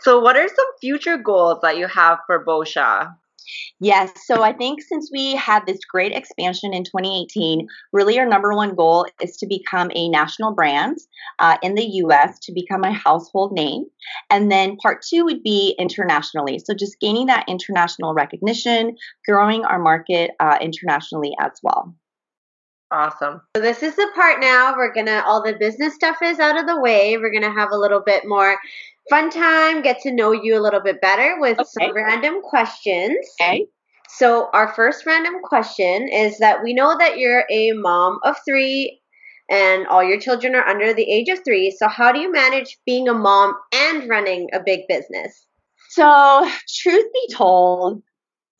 So 0.00 0.20
what 0.20 0.36
are 0.36 0.48
some 0.48 0.66
future 0.80 1.16
goals 1.16 1.58
that 1.62 1.78
you 1.78 1.88
have 1.88 2.18
for 2.26 2.44
Boscia? 2.44 3.14
Yes. 3.80 4.10
So 4.26 4.42
I 4.42 4.52
think 4.52 4.82
since 4.82 5.10
we 5.12 5.34
had 5.34 5.66
this 5.66 5.80
great 5.84 6.12
expansion 6.12 6.74
in 6.74 6.84
2018, 6.84 7.66
really 7.92 8.18
our 8.18 8.26
number 8.26 8.54
one 8.54 8.74
goal 8.74 9.06
is 9.22 9.36
to 9.38 9.46
become 9.46 9.90
a 9.94 10.08
national 10.08 10.54
brand 10.54 10.98
uh, 11.38 11.56
in 11.62 11.74
the 11.74 11.86
US, 12.04 12.38
to 12.40 12.52
become 12.52 12.84
a 12.84 12.92
household 12.92 13.52
name. 13.52 13.86
And 14.28 14.50
then 14.50 14.76
part 14.76 15.02
two 15.02 15.24
would 15.24 15.42
be 15.42 15.74
internationally. 15.78 16.58
So 16.58 16.74
just 16.74 17.00
gaining 17.00 17.26
that 17.26 17.44
international 17.48 18.14
recognition, 18.14 18.96
growing 19.26 19.64
our 19.64 19.78
market 19.78 20.32
uh, 20.40 20.58
internationally 20.60 21.34
as 21.40 21.52
well. 21.62 21.94
Awesome. 22.92 23.40
So 23.56 23.62
this 23.62 23.84
is 23.84 23.94
the 23.94 24.08
part 24.16 24.40
now. 24.40 24.74
We're 24.76 24.92
gonna 24.92 25.22
all 25.24 25.44
the 25.44 25.52
business 25.52 25.94
stuff 25.94 26.16
is 26.22 26.40
out 26.40 26.58
of 26.58 26.66
the 26.66 26.80
way. 26.80 27.16
We're 27.16 27.32
gonna 27.32 27.54
have 27.54 27.70
a 27.70 27.78
little 27.78 28.02
bit 28.04 28.24
more 28.26 28.56
fun 29.10 29.28
time, 29.28 29.82
get 29.82 30.00
to 30.02 30.12
know 30.12 30.32
you 30.32 30.58
a 30.58 30.62
little 30.62 30.80
bit 30.80 31.00
better 31.00 31.36
with 31.38 31.58
okay. 31.58 31.68
some 31.68 31.94
random 31.94 32.40
questions. 32.42 33.18
Okay. 33.40 33.66
So 34.08 34.48
our 34.52 34.72
first 34.74 35.04
random 35.06 35.34
question 35.42 36.08
is 36.08 36.38
that 36.38 36.62
we 36.62 36.72
know 36.72 36.96
that 36.98 37.18
you're 37.18 37.44
a 37.50 37.72
mom 37.72 38.18
of 38.24 38.36
three 38.44 39.00
and 39.50 39.86
all 39.88 40.02
your 40.02 40.18
children 40.20 40.54
are 40.54 40.66
under 40.66 40.94
the 40.94 41.10
age 41.10 41.28
of 41.28 41.44
three. 41.44 41.70
So 41.76 41.88
how 41.88 42.12
do 42.12 42.20
you 42.20 42.32
manage 42.32 42.78
being 42.86 43.08
a 43.08 43.14
mom 43.14 43.54
and 43.72 44.08
running 44.08 44.48
a 44.52 44.60
big 44.60 44.80
business? 44.88 45.46
So, 45.90 46.48
truth 46.82 47.06
be 47.12 47.34
told, 47.34 48.02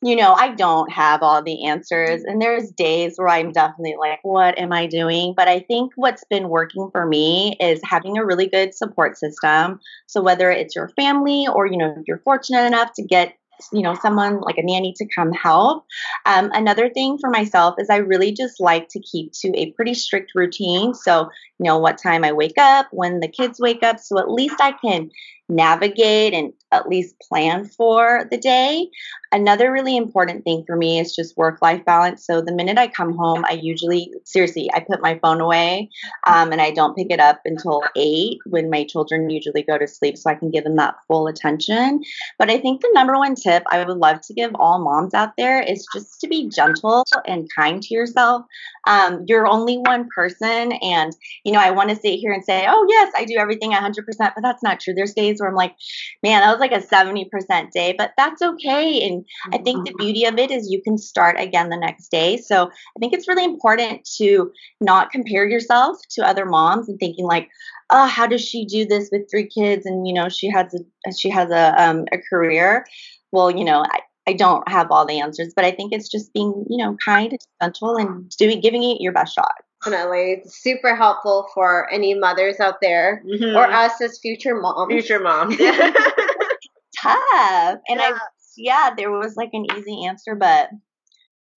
you 0.03 0.15
know, 0.15 0.33
I 0.33 0.55
don't 0.55 0.91
have 0.91 1.21
all 1.21 1.43
the 1.43 1.65
answers. 1.65 2.23
And 2.23 2.41
there's 2.41 2.71
days 2.71 3.13
where 3.17 3.29
I'm 3.29 3.51
definitely 3.51 3.95
like, 3.99 4.19
what 4.23 4.57
am 4.57 4.73
I 4.73 4.87
doing? 4.87 5.33
But 5.37 5.47
I 5.47 5.59
think 5.59 5.91
what's 5.95 6.23
been 6.29 6.49
working 6.49 6.89
for 6.91 7.05
me 7.05 7.55
is 7.59 7.79
having 7.83 8.17
a 8.17 8.25
really 8.25 8.47
good 8.47 8.73
support 8.73 9.17
system. 9.17 9.79
So 10.07 10.21
whether 10.21 10.49
it's 10.49 10.75
your 10.75 10.89
family 10.89 11.45
or, 11.47 11.67
you 11.67 11.77
know, 11.77 11.93
if 11.97 12.03
you're 12.07 12.21
fortunate 12.23 12.65
enough 12.65 12.93
to 12.95 13.03
get 13.03 13.35
you 13.71 13.83
know 13.83 13.93
someone 13.93 14.41
like 14.41 14.57
a 14.57 14.63
nanny 14.63 14.91
to 14.97 15.05
come 15.13 15.31
help 15.31 15.85
um, 16.25 16.49
another 16.53 16.89
thing 16.89 17.19
for 17.19 17.29
myself 17.29 17.75
is 17.77 17.91
i 17.91 17.97
really 17.97 18.31
just 18.31 18.59
like 18.59 18.87
to 18.89 18.99
keep 18.99 19.31
to 19.33 19.49
a 19.55 19.71
pretty 19.73 19.93
strict 19.93 20.31
routine 20.33 20.95
so 20.95 21.29
you 21.59 21.65
know 21.65 21.77
what 21.77 21.99
time 21.99 22.23
i 22.23 22.31
wake 22.31 22.57
up 22.57 22.87
when 22.91 23.19
the 23.19 23.27
kids 23.27 23.59
wake 23.59 23.83
up 23.83 23.99
so 23.99 24.17
at 24.17 24.31
least 24.31 24.55
i 24.59 24.71
can 24.71 25.11
navigate 25.51 26.33
and 26.33 26.53
at 26.71 26.87
least 26.87 27.19
plan 27.19 27.65
for 27.65 28.27
the 28.31 28.37
day. 28.37 28.87
Another 29.33 29.71
really 29.71 29.95
important 29.95 30.43
thing 30.43 30.63
for 30.65 30.75
me 30.75 30.99
is 30.99 31.15
just 31.15 31.37
work 31.37 31.61
life 31.61 31.83
balance. 31.85 32.25
So 32.25 32.41
the 32.41 32.53
minute 32.53 32.77
I 32.77 32.87
come 32.87 33.15
home, 33.15 33.43
I 33.45 33.59
usually, 33.61 34.13
seriously, 34.23 34.69
I 34.73 34.79
put 34.79 35.01
my 35.01 35.19
phone 35.19 35.41
away 35.41 35.89
um, 36.27 36.51
and 36.51 36.61
I 36.61 36.71
don't 36.71 36.95
pick 36.95 37.07
it 37.09 37.19
up 37.19 37.41
until 37.45 37.83
eight 37.95 38.39
when 38.45 38.69
my 38.69 38.85
children 38.85 39.29
usually 39.29 39.63
go 39.63 39.77
to 39.77 39.87
sleep 39.87 40.17
so 40.17 40.29
I 40.29 40.35
can 40.35 40.51
give 40.51 40.63
them 40.63 40.77
that 40.77 40.95
full 41.07 41.27
attention. 41.27 42.01
But 42.39 42.49
I 42.49 42.57
think 42.57 42.81
the 42.81 42.91
number 42.93 43.17
one 43.17 43.35
tip 43.35 43.63
I 43.69 43.83
would 43.83 43.97
love 43.97 44.21
to 44.21 44.33
give 44.33 44.51
all 44.55 44.79
moms 44.79 45.13
out 45.13 45.33
there 45.37 45.61
is 45.61 45.85
just 45.93 46.19
to 46.21 46.27
be 46.27 46.49
gentle 46.49 47.05
and 47.25 47.49
kind 47.53 47.81
to 47.83 47.93
yourself. 47.93 48.45
Um, 48.87 49.25
you're 49.27 49.47
only 49.47 49.77
one 49.77 50.07
person. 50.15 50.71
And, 50.81 51.13
you 51.43 51.51
know, 51.51 51.59
I 51.59 51.71
want 51.71 51.89
to 51.89 51.95
sit 51.95 52.19
here 52.19 52.31
and 52.31 52.43
say, 52.43 52.65
oh, 52.67 52.85
yes, 52.89 53.13
I 53.17 53.25
do 53.25 53.35
everything 53.37 53.71
100%, 53.71 53.95
but 54.17 54.41
that's 54.41 54.63
not 54.63 54.79
true. 54.79 54.93
There's 54.93 55.13
days 55.13 55.40
where 55.41 55.49
I'm 55.49 55.55
like, 55.55 55.75
man, 56.23 56.41
that 56.41 56.51
was 56.51 56.59
like 56.59 56.71
a 56.71 56.79
70% 56.85 57.71
day, 57.71 57.93
but 57.97 58.13
that's 58.17 58.41
okay. 58.41 59.05
And 59.07 59.25
I 59.51 59.57
think 59.57 59.85
the 59.85 59.93
beauty 59.95 60.25
of 60.25 60.37
it 60.37 60.51
is 60.51 60.71
you 60.71 60.81
can 60.81 60.97
start 60.97 61.39
again 61.39 61.69
the 61.69 61.77
next 61.77 62.09
day. 62.09 62.37
So 62.37 62.67
I 62.67 62.99
think 62.99 63.13
it's 63.13 63.27
really 63.27 63.43
important 63.43 64.07
to 64.17 64.51
not 64.79 65.11
compare 65.11 65.47
yourself 65.47 65.97
to 66.11 66.27
other 66.27 66.45
moms 66.45 66.87
and 66.87 66.99
thinking 66.99 67.25
like, 67.25 67.49
oh, 67.89 68.05
how 68.05 68.27
does 68.27 68.41
she 68.41 68.65
do 68.65 68.85
this 68.85 69.09
with 69.11 69.29
three 69.29 69.47
kids? 69.47 69.85
And, 69.85 70.07
you 70.07 70.13
know, 70.13 70.29
she 70.29 70.49
has 70.49 70.73
a, 70.73 71.11
she 71.13 71.29
has 71.29 71.49
a, 71.51 71.81
um, 71.81 72.05
a 72.13 72.17
career. 72.17 72.85
Well, 73.31 73.51
you 73.51 73.65
know, 73.65 73.83
I, 73.83 73.99
I 74.27 74.33
don't 74.33 74.67
have 74.69 74.91
all 74.91 75.05
the 75.05 75.19
answers, 75.19 75.53
but 75.55 75.65
I 75.65 75.71
think 75.71 75.91
it's 75.91 76.09
just 76.09 76.33
being, 76.33 76.65
you 76.69 76.77
know, 76.77 76.95
kind 77.03 77.31
and 77.31 77.41
gentle 77.61 77.97
and 77.97 78.29
doing, 78.37 78.61
giving 78.61 78.83
it 78.83 79.01
your 79.01 79.11
best 79.11 79.35
shot. 79.35 79.51
Definitely. 79.83 80.33
It's 80.43 80.61
super 80.61 80.95
helpful 80.95 81.47
for 81.53 81.89
any 81.91 82.13
mothers 82.13 82.59
out 82.59 82.81
there 82.81 83.23
Mhm. 83.25 83.55
or 83.55 83.63
us 83.71 83.99
as 84.01 84.19
future 84.19 84.55
moms. 84.55 84.91
future 84.91 85.19
moms. 85.19 85.57
Tough. 87.01 87.79
And 87.87 87.99
Yeah. 87.99 88.11
I, 88.13 88.19
yeah, 88.57 88.89
there 88.95 89.11
was 89.11 89.35
like 89.35 89.49
an 89.53 89.65
easy 89.77 90.05
answer, 90.05 90.35
but 90.35 90.69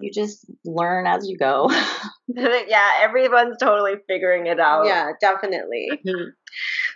you 0.00 0.10
just 0.10 0.46
learn 0.64 1.06
as 1.06 1.28
you 1.28 1.36
go. 1.36 1.70
yeah, 2.28 2.90
everyone's 3.00 3.56
totally 3.60 3.94
figuring 4.08 4.46
it 4.46 4.58
out. 4.58 4.86
Yeah, 4.86 5.12
definitely. 5.20 5.88
Mhm. 6.06 6.28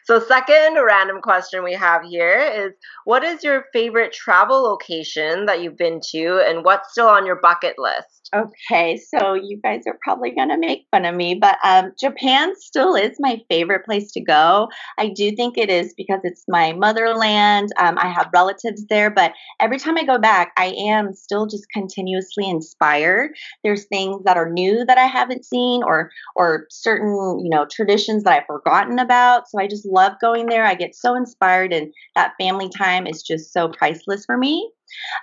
So, 0.05 0.21
second 0.21 0.79
random 0.83 1.21
question 1.21 1.63
we 1.63 1.75
have 1.75 2.03
here 2.03 2.39
is 2.39 2.73
What 3.05 3.25
is 3.25 3.45
your 3.45 3.65
favorite 3.75 4.13
travel 4.13 4.63
location 4.63 5.45
that 5.47 5.61
you've 5.61 5.77
been 5.77 6.01
to, 6.13 6.43
and 6.49 6.65
what's 6.65 6.93
still 6.93 7.09
on 7.09 7.27
your 7.27 7.37
bucket 7.41 7.75
list? 7.79 8.18
Okay, 8.35 8.99
so 8.99 9.33
you 9.33 9.59
guys 9.63 9.85
are 9.87 9.99
probably 10.03 10.33
gonna 10.33 10.59
make 10.59 10.87
fun 10.91 11.07
of 11.07 11.15
me, 11.15 11.35
but 11.35 11.57
um, 11.65 11.93
Japan 11.99 12.53
still 12.57 12.95
is 12.95 13.17
my 13.19 13.41
favorite 13.49 13.87
place 13.87 14.13
to 14.13 14.21
go. 14.21 14.69
I 14.99 15.09
do 15.09 15.35
think 15.35 15.57
it 15.57 15.71
is 15.71 15.95
because 15.97 16.21
it's 16.25 16.45
my 16.47 16.75
motherland. 16.75 17.71
Um, 17.79 17.97
I 17.97 18.09
have 18.09 18.29
relatives 18.35 18.85
there, 18.91 19.09
but 19.11 19.33
every 19.61 19.79
time 19.79 19.97
I 19.97 20.05
go 20.05 20.19
back, 20.19 20.53
I 20.59 20.75
am 20.89 21.15
still 21.15 21.47
just 21.47 21.71
continuously 21.73 22.47
inspired. 22.51 23.31
There's 23.65 23.87
things 23.87 24.23
that 24.25 24.37
are 24.37 24.51
new 24.51 24.85
that 24.85 24.99
I 24.99 25.07
haven't 25.07 25.47
seen, 25.47 25.83
or 25.83 26.11
or 26.37 26.67
certain 26.69 27.41
you 27.43 27.49
know 27.49 27.65
traditions 27.71 28.25
that 28.25 28.35
I've 28.35 28.47
forgotten 28.47 28.99
about. 28.99 29.49
So 29.49 29.59
I 29.59 29.67
just 29.67 29.87
love 29.87 30.13
going 30.21 30.49
there. 30.49 30.67
I 30.67 30.75
get 30.75 30.95
so 30.95 31.15
inspired, 31.15 31.73
and 31.73 31.95
that 32.15 32.35
family 32.39 32.69
time 32.69 33.07
is 33.07 33.23
just 33.23 33.55
so 33.55 33.69
priceless 33.71 34.27
for 34.27 34.37
me. 34.37 34.71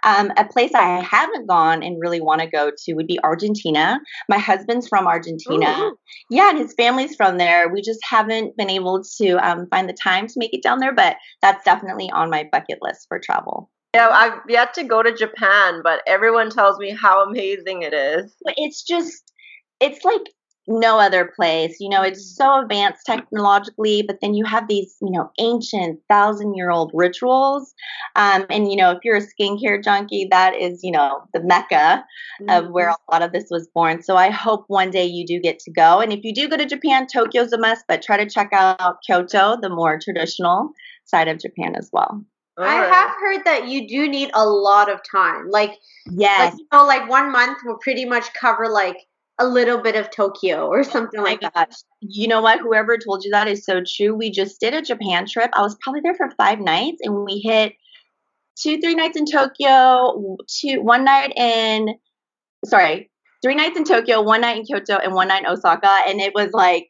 Um, 0.03 0.31
a 0.37 0.45
place 0.45 0.71
I 0.73 1.01
haven't 1.01 1.47
gone 1.47 1.83
and 1.83 1.99
really 1.99 2.21
want 2.21 2.41
to 2.41 2.47
go 2.47 2.71
to 2.75 2.93
would 2.93 3.07
be 3.07 3.19
Argentina. 3.23 3.99
My 4.29 4.37
husband's 4.37 4.87
from 4.87 5.07
Argentina. 5.07 5.77
Ooh. 5.79 5.97
Yeah, 6.29 6.49
and 6.49 6.57
his 6.57 6.73
family's 6.73 7.15
from 7.15 7.37
there. 7.37 7.69
We 7.69 7.81
just 7.81 7.99
haven't 8.03 8.55
been 8.57 8.69
able 8.69 9.03
to 9.17 9.33
um, 9.37 9.67
find 9.67 9.87
the 9.89 9.93
time 9.93 10.27
to 10.27 10.33
make 10.37 10.53
it 10.53 10.63
down 10.63 10.79
there, 10.79 10.93
but 10.93 11.17
that's 11.41 11.63
definitely 11.63 12.09
on 12.11 12.29
my 12.29 12.47
bucket 12.51 12.79
list 12.81 13.05
for 13.07 13.19
travel. 13.19 13.69
Yeah, 13.93 14.09
I've 14.09 14.39
yet 14.49 14.73
to 14.73 14.83
go 14.83 15.01
to 15.01 15.15
Japan, 15.15 15.81
but 15.83 16.01
everyone 16.05 16.49
tells 16.49 16.77
me 16.77 16.91
how 16.91 17.23
amazing 17.23 17.83
it 17.83 17.93
is. 17.93 18.35
It's 18.57 18.83
just, 18.83 19.31
it's 19.79 20.03
like 20.03 20.23
no 20.67 20.99
other 20.99 21.31
place. 21.35 21.77
You 21.79 21.89
know, 21.89 22.01
it's 22.01 22.35
so 22.35 22.61
advanced 22.61 23.05
technologically, 23.05 24.01
but 24.01 24.17
then 24.21 24.33
you 24.33 24.45
have 24.45 24.67
these, 24.67 24.95
you 25.01 25.11
know, 25.11 25.31
ancient 25.39 25.99
thousand 26.09 26.55
year 26.55 26.71
old 26.71 26.91
rituals. 26.93 27.73
Um, 28.15 28.45
and, 28.49 28.69
you 28.69 28.77
know, 28.77 28.91
if 28.91 28.99
you're 29.03 29.17
a 29.17 29.21
skincare 29.21 29.83
junkie, 29.83 30.27
that 30.31 30.55
is, 30.55 30.81
you 30.83 30.91
know, 30.91 31.23
the 31.33 31.41
mecca 31.41 32.03
of 32.49 32.69
where 32.69 32.89
a 32.89 32.95
lot 33.11 33.21
of 33.21 33.31
this 33.31 33.45
was 33.49 33.67
born. 33.73 34.01
So 34.01 34.15
I 34.15 34.29
hope 34.29 34.65
one 34.67 34.91
day 34.91 35.05
you 35.05 35.25
do 35.25 35.39
get 35.39 35.59
to 35.59 35.71
go. 35.71 35.99
And 35.99 36.11
if 36.11 36.23
you 36.23 36.33
do 36.33 36.47
go 36.49 36.57
to 36.57 36.65
Japan, 36.65 37.07
Tokyo's 37.07 37.53
a 37.53 37.57
must, 37.57 37.85
but 37.87 38.01
try 38.01 38.17
to 38.17 38.29
check 38.29 38.49
out 38.51 38.97
Kyoto, 39.05 39.57
the 39.61 39.69
more 39.69 39.99
traditional 39.99 40.71
side 41.05 41.27
of 41.27 41.39
Japan 41.39 41.75
as 41.75 41.89
well. 41.93 42.23
I 42.57 42.75
have 42.75 43.11
heard 43.19 43.43
that 43.45 43.67
you 43.67 43.87
do 43.87 44.07
need 44.07 44.31
a 44.33 44.45
lot 44.45 44.89
of 44.89 45.01
time. 45.09 45.49
Like, 45.49 45.77
Yes. 46.11 46.51
like 46.51 46.59
you 46.59 46.67
know, 46.71 46.85
like 46.85 47.09
one 47.09 47.31
month 47.31 47.57
will 47.65 47.77
pretty 47.77 48.05
much 48.05 48.31
cover 48.33 48.69
like 48.69 48.97
a 49.37 49.45
little 49.45 49.79
bit 49.79 49.95
of 49.95 50.09
Tokyo 50.11 50.67
or 50.67 50.83
something 50.83 51.19
Oh 51.19 51.23
my 51.23 51.31
like 51.31 51.41
that. 51.53 51.75
You 51.99 52.27
know 52.27 52.41
what? 52.41 52.59
Whoever 52.59 52.97
told 52.97 53.23
you 53.23 53.31
that 53.31 53.47
is 53.47 53.65
so 53.65 53.81
true. 53.85 54.15
We 54.15 54.31
just 54.31 54.59
did 54.59 54.73
a 54.73 54.81
Japan 54.81 55.25
trip. 55.27 55.49
I 55.53 55.61
was 55.61 55.75
probably 55.81 56.01
there 56.01 56.15
for 56.15 56.29
five 56.37 56.59
nights 56.59 57.01
and 57.03 57.25
we 57.25 57.41
hit 57.43 57.73
two, 58.61 58.79
three 58.79 58.95
nights 58.95 59.17
in 59.17 59.25
Tokyo, 59.25 60.37
two, 60.47 60.81
one 60.81 61.03
night 61.03 61.33
in, 61.35 61.95
sorry, 62.65 63.09
three 63.43 63.55
nights 63.55 63.77
in 63.77 63.83
Tokyo, 63.83 64.21
one 64.21 64.41
night 64.41 64.57
in 64.57 64.63
Kyoto, 64.63 64.97
and 64.97 65.13
one 65.13 65.27
night 65.27 65.43
in 65.43 65.49
Osaka. 65.49 65.99
And 66.07 66.21
it 66.21 66.33
was 66.33 66.51
like 66.53 66.89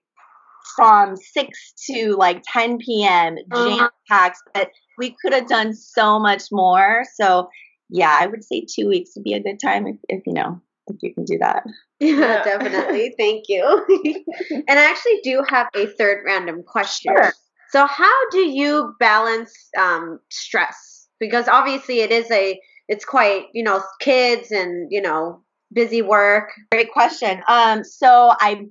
from 0.76 1.16
6 1.16 1.74
to 1.90 2.16
like 2.18 2.44
10 2.52 2.78
p.m. 2.80 3.38
Uh-huh. 3.52 3.78
jam 3.78 3.90
packed, 4.08 4.40
but 4.54 4.70
we 4.98 5.16
could 5.22 5.34
have 5.34 5.48
done 5.48 5.74
so 5.74 6.20
much 6.20 6.44
more. 6.52 7.04
So, 7.16 7.50
yeah, 7.90 8.18
I 8.20 8.28
would 8.28 8.44
say 8.44 8.66
two 8.66 8.88
weeks 8.88 9.12
would 9.16 9.24
be 9.24 9.34
a 9.34 9.44
good 9.44 9.60
time 9.60 9.88
if, 9.88 9.98
if 10.10 10.24
you 10.26 10.34
know, 10.34 10.62
if 10.88 10.98
you 11.02 11.14
can 11.14 11.26
do 11.26 11.38
that. 11.40 11.64
Yeah, 12.02 12.44
definitely. 12.44 13.16
Thank 13.18 13.46
you. 13.48 13.64
and 14.52 14.80
I 14.80 14.90
actually 14.90 15.22
do 15.24 15.42
have 15.48 15.68
a 15.74 15.88
third 15.88 16.24
random 16.26 16.62
question. 16.62 17.14
Sure. 17.16 17.32
So, 17.70 17.86
how 17.88 18.30
do 18.32 18.40
you 18.40 18.94
balance 19.00 19.54
um, 19.80 20.20
stress? 20.30 21.08
Because 21.22 21.48
obviously, 21.48 22.02
it 22.02 22.12
is 22.12 22.30
a, 22.32 22.60
it's 22.90 23.06
quite, 23.06 23.46
you 23.54 23.64
know, 23.64 23.82
kids 24.02 24.52
and 24.52 24.92
you 24.92 25.02
know, 25.02 25.42
busy 25.72 26.02
work. 26.02 26.52
Great 26.72 26.92
question. 26.92 27.42
Um, 27.48 27.84
so 27.84 28.34
tr- 28.42 28.64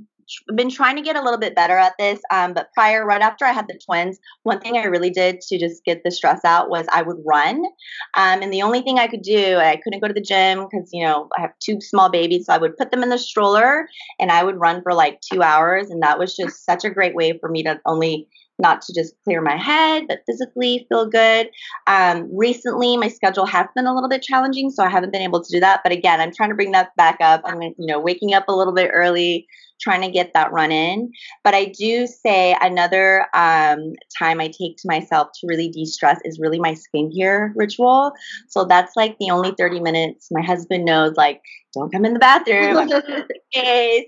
been 0.54 0.70
trying 0.70 0.96
to 0.96 1.02
get 1.02 1.16
a 1.16 1.22
little 1.22 1.38
bit 1.38 1.54
better 1.54 1.76
at 1.76 1.94
this. 1.98 2.20
Um, 2.30 2.54
but 2.54 2.72
prior, 2.72 3.04
right 3.04 3.20
after 3.20 3.44
I 3.44 3.52
had 3.52 3.68
the 3.68 3.78
twins, 3.84 4.18
one 4.42 4.60
thing 4.60 4.76
I 4.76 4.84
really 4.84 5.10
did 5.10 5.40
to 5.42 5.58
just 5.58 5.84
get 5.84 6.02
the 6.04 6.10
stress 6.10 6.44
out 6.44 6.70
was 6.70 6.86
I 6.92 7.02
would 7.02 7.18
run. 7.26 7.64
Um, 8.14 8.42
and 8.42 8.52
the 8.52 8.62
only 8.62 8.82
thing 8.82 8.98
I 8.98 9.06
could 9.06 9.22
do, 9.22 9.56
I 9.56 9.80
couldn't 9.82 10.00
go 10.00 10.08
to 10.08 10.14
the 10.14 10.20
gym 10.20 10.64
because 10.64 10.90
you 10.92 11.04
know 11.04 11.28
I 11.36 11.42
have 11.42 11.52
two 11.60 11.80
small 11.80 12.10
babies, 12.10 12.46
so 12.46 12.54
I 12.54 12.58
would 12.58 12.76
put 12.76 12.90
them 12.90 13.02
in 13.02 13.08
the 13.08 13.18
stroller 13.18 13.88
and 14.18 14.30
I 14.30 14.44
would 14.44 14.60
run 14.60 14.82
for 14.82 14.94
like 14.94 15.20
two 15.20 15.42
hours, 15.42 15.90
and 15.90 16.02
that 16.02 16.18
was 16.18 16.36
just 16.36 16.64
such 16.64 16.84
a 16.84 16.90
great 16.90 17.14
way 17.14 17.38
for 17.38 17.48
me 17.48 17.62
to 17.64 17.80
only 17.86 18.28
not 18.58 18.82
to 18.82 18.94
just 18.94 19.14
clear 19.24 19.40
my 19.40 19.56
head, 19.56 20.04
but 20.08 20.20
physically 20.26 20.86
feel 20.88 21.06
good. 21.06 21.50
Um, 21.86 22.28
recently, 22.32 22.96
my 22.96 23.08
schedule 23.08 23.46
has 23.46 23.66
been 23.74 23.86
a 23.86 23.94
little 23.94 24.08
bit 24.08 24.22
challenging, 24.22 24.70
so 24.70 24.84
I 24.84 24.88
haven't 24.88 25.12
been 25.12 25.22
able 25.22 25.42
to 25.42 25.52
do 25.52 25.60
that. 25.60 25.80
But 25.82 25.92
again, 25.92 26.20
I'm 26.20 26.32
trying 26.32 26.50
to 26.50 26.54
bring 26.54 26.72
that 26.72 26.94
back 26.96 27.18
up. 27.20 27.42
I'm, 27.44 27.60
you 27.60 27.74
know, 27.78 27.98
waking 27.98 28.34
up 28.34 28.44
a 28.48 28.54
little 28.54 28.72
bit 28.72 28.90
early, 28.92 29.46
trying 29.80 30.00
to 30.02 30.10
get 30.10 30.32
that 30.34 30.52
run 30.52 30.72
in. 30.72 31.10
But 31.42 31.54
I 31.54 31.66
do 31.66 32.06
say 32.06 32.56
another 32.60 33.26
um, 33.34 33.92
time 34.18 34.40
I 34.40 34.48
take 34.48 34.76
to 34.78 34.86
myself 34.86 35.28
to 35.40 35.46
really 35.46 35.68
de-stress 35.68 36.20
is 36.24 36.38
really 36.38 36.58
my 36.58 36.74
skincare 36.74 37.52
ritual. 37.54 38.12
So 38.48 38.64
that's 38.64 38.96
like 38.96 39.16
the 39.18 39.30
only 39.30 39.52
30 39.58 39.80
minutes. 39.80 40.28
My 40.30 40.42
husband 40.42 40.84
knows, 40.84 41.14
like, 41.16 41.42
don't 41.74 41.92
come 41.92 42.04
in 42.04 42.14
the 42.14 42.18
bathroom. 42.18 42.76
I'm 42.78 42.88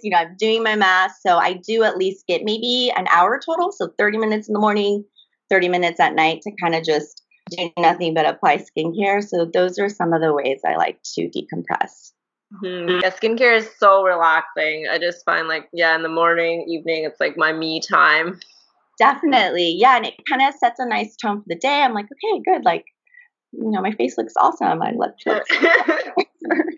you 0.02 0.10
know, 0.10 0.18
I'm 0.18 0.36
doing 0.38 0.62
my 0.62 0.76
mask. 0.76 1.16
So 1.20 1.36
I 1.36 1.54
do 1.54 1.82
at 1.82 1.96
least 1.96 2.26
get 2.26 2.44
maybe 2.44 2.92
an 2.96 3.06
hour 3.12 3.40
total. 3.44 3.72
So 3.72 3.88
30 3.98 4.18
minutes 4.18 4.48
in 4.48 4.54
the 4.54 4.60
morning, 4.60 5.04
30 5.50 5.68
minutes 5.68 6.00
at 6.00 6.14
night 6.14 6.42
to 6.42 6.52
kind 6.60 6.74
of 6.74 6.84
just 6.84 7.22
do 7.50 7.70
nothing 7.78 8.14
but 8.14 8.26
apply 8.26 8.58
skincare. 8.58 9.22
So 9.22 9.44
those 9.44 9.78
are 9.78 9.88
some 9.88 10.12
of 10.12 10.20
the 10.20 10.32
ways 10.32 10.60
I 10.66 10.76
like 10.76 10.98
to 11.14 11.28
decompress. 11.28 12.12
Mhm. 12.52 13.02
Yeah, 13.02 13.10
skincare 13.10 13.56
is 13.56 13.68
so 13.78 14.02
relaxing. 14.02 14.86
I 14.90 14.98
just 14.98 15.24
find 15.24 15.48
like, 15.48 15.68
yeah, 15.72 15.94
in 15.94 16.02
the 16.02 16.08
morning, 16.08 16.64
evening, 16.68 17.04
it's 17.04 17.20
like 17.20 17.36
my 17.36 17.52
me 17.52 17.80
time. 17.80 18.38
Definitely. 18.98 19.74
Yeah. 19.78 19.96
And 19.96 20.06
it 20.06 20.14
kind 20.28 20.42
of 20.42 20.54
sets 20.54 20.78
a 20.78 20.86
nice 20.86 21.16
tone 21.16 21.38
for 21.38 21.48
the 21.48 21.56
day. 21.56 21.82
I'm 21.82 21.92
like, 21.92 22.06
okay, 22.06 22.42
good. 22.44 22.64
Like, 22.64 22.84
you 23.58 23.70
know, 23.70 23.80
my 23.80 23.92
face 23.92 24.16
looks 24.18 24.34
awesome. 24.36 24.82
I 24.82 24.92
look, 24.92 25.14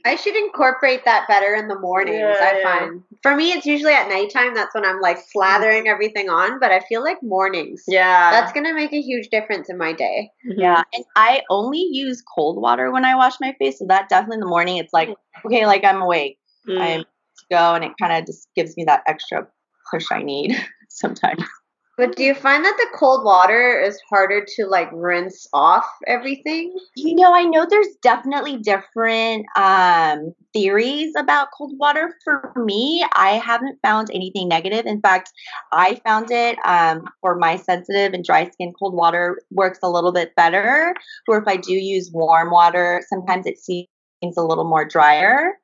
I 0.05 0.17
should 0.17 0.37
incorporate 0.37 1.05
that 1.05 1.27
better 1.29 1.55
in 1.55 1.69
the 1.69 1.79
mornings. 1.79 2.19
Yeah, 2.19 2.37
I 2.41 2.59
yeah. 2.59 2.63
find 2.63 3.03
for 3.23 3.35
me, 3.35 3.53
it's 3.53 3.67
usually 3.67 3.93
at 3.93 4.09
nighttime. 4.09 4.55
That's 4.55 4.75
when 4.75 4.85
I'm 4.85 5.01
like 5.01 5.19
slathering 5.35 5.87
everything 5.87 6.29
on. 6.29 6.61
But 6.61 6.71
I 6.71 6.81
feel 6.81 7.03
like 7.03 7.19
mornings. 7.23 7.85
yeah. 7.87 8.31
That's 8.31 8.53
gonna 8.53 8.75
make 8.75 8.93
a 8.93 9.01
huge 9.01 9.29
difference 9.29 9.69
in 9.69 9.77
my 9.77 9.93
day. 9.93 10.31
yeah. 10.45 10.83
And 10.95 11.05
I 11.17 11.43
only 11.51 11.87
use 11.91 12.23
cold 12.23 12.61
water 12.61 12.91
when 12.93 13.05
I 13.05 13.15
wash 13.17 13.35
my 13.41 13.55
face. 13.59 13.79
So 13.79 13.87
that 13.89 14.09
definitely 14.09 14.37
in 14.37 14.41
the 14.41 14.47
morning, 14.47 14.77
it's 14.77 14.93
like, 14.93 15.11
okay, 15.45 15.67
like 15.67 15.85
I'm 15.85 16.01
awake. 16.01 16.39
Mm. 16.69 16.81
I'm 16.81 17.01
to 17.01 17.45
go. 17.51 17.75
And 17.75 17.85
it 17.85 17.93
kind 18.01 18.13
of 18.13 18.27
just 18.27 18.49
gives 18.55 18.77
me 18.77 18.85
that 18.85 19.03
extra 19.07 19.47
push 19.91 20.07
I 20.11 20.23
need 20.23 20.57
sometimes. 20.89 21.43
But 21.99 22.15
do 22.15 22.23
you 22.23 22.33
find 22.33 22.65
that 22.65 22.77
the 22.77 22.97
cold 22.97 23.25
water 23.25 23.81
is 23.81 24.01
harder 24.09 24.47
to 24.55 24.67
like 24.67 24.89
rinse 24.93 25.49
off 25.53 25.85
everything? 26.07 26.73
You 26.95 27.17
know, 27.17 27.35
I 27.35 27.43
know 27.43 27.67
there's 27.69 27.89
definitely 28.03 28.57
different 28.59 29.47
um, 29.57 30.33
theories 30.53 31.13
about 31.19 31.49
cold 31.59 31.73
water. 31.77 32.15
For 32.23 32.53
me, 32.55 33.05
I 33.15 33.31
haven't 33.31 33.81
found 33.83 34.13
anything 34.15 34.47
negative. 34.47 34.87
In 34.87 35.01
fact, 35.01 35.33
I 35.73 36.01
found 36.07 36.31
it 36.31 36.57
um, 36.65 37.03
for 37.21 37.37
my 37.37 37.57
sensitive 37.57 38.13
and 38.13 38.25
dry 38.25 38.49
skin, 38.49 38.73
cold 38.79 38.95
water 38.95 39.43
works 39.51 39.81
a 39.83 39.91
little 39.91 40.13
bit 40.13 40.37
better. 40.37 40.95
Or 41.27 41.39
if 41.39 41.49
I 41.49 41.57
do 41.57 41.73
use 41.73 42.13
warm 42.13 42.53
water, 42.53 43.03
sometimes 43.09 43.45
it 43.45 43.59
seems 43.59 43.89
a 44.37 44.43
little 44.43 44.69
more 44.69 44.85
drier. 44.85 45.55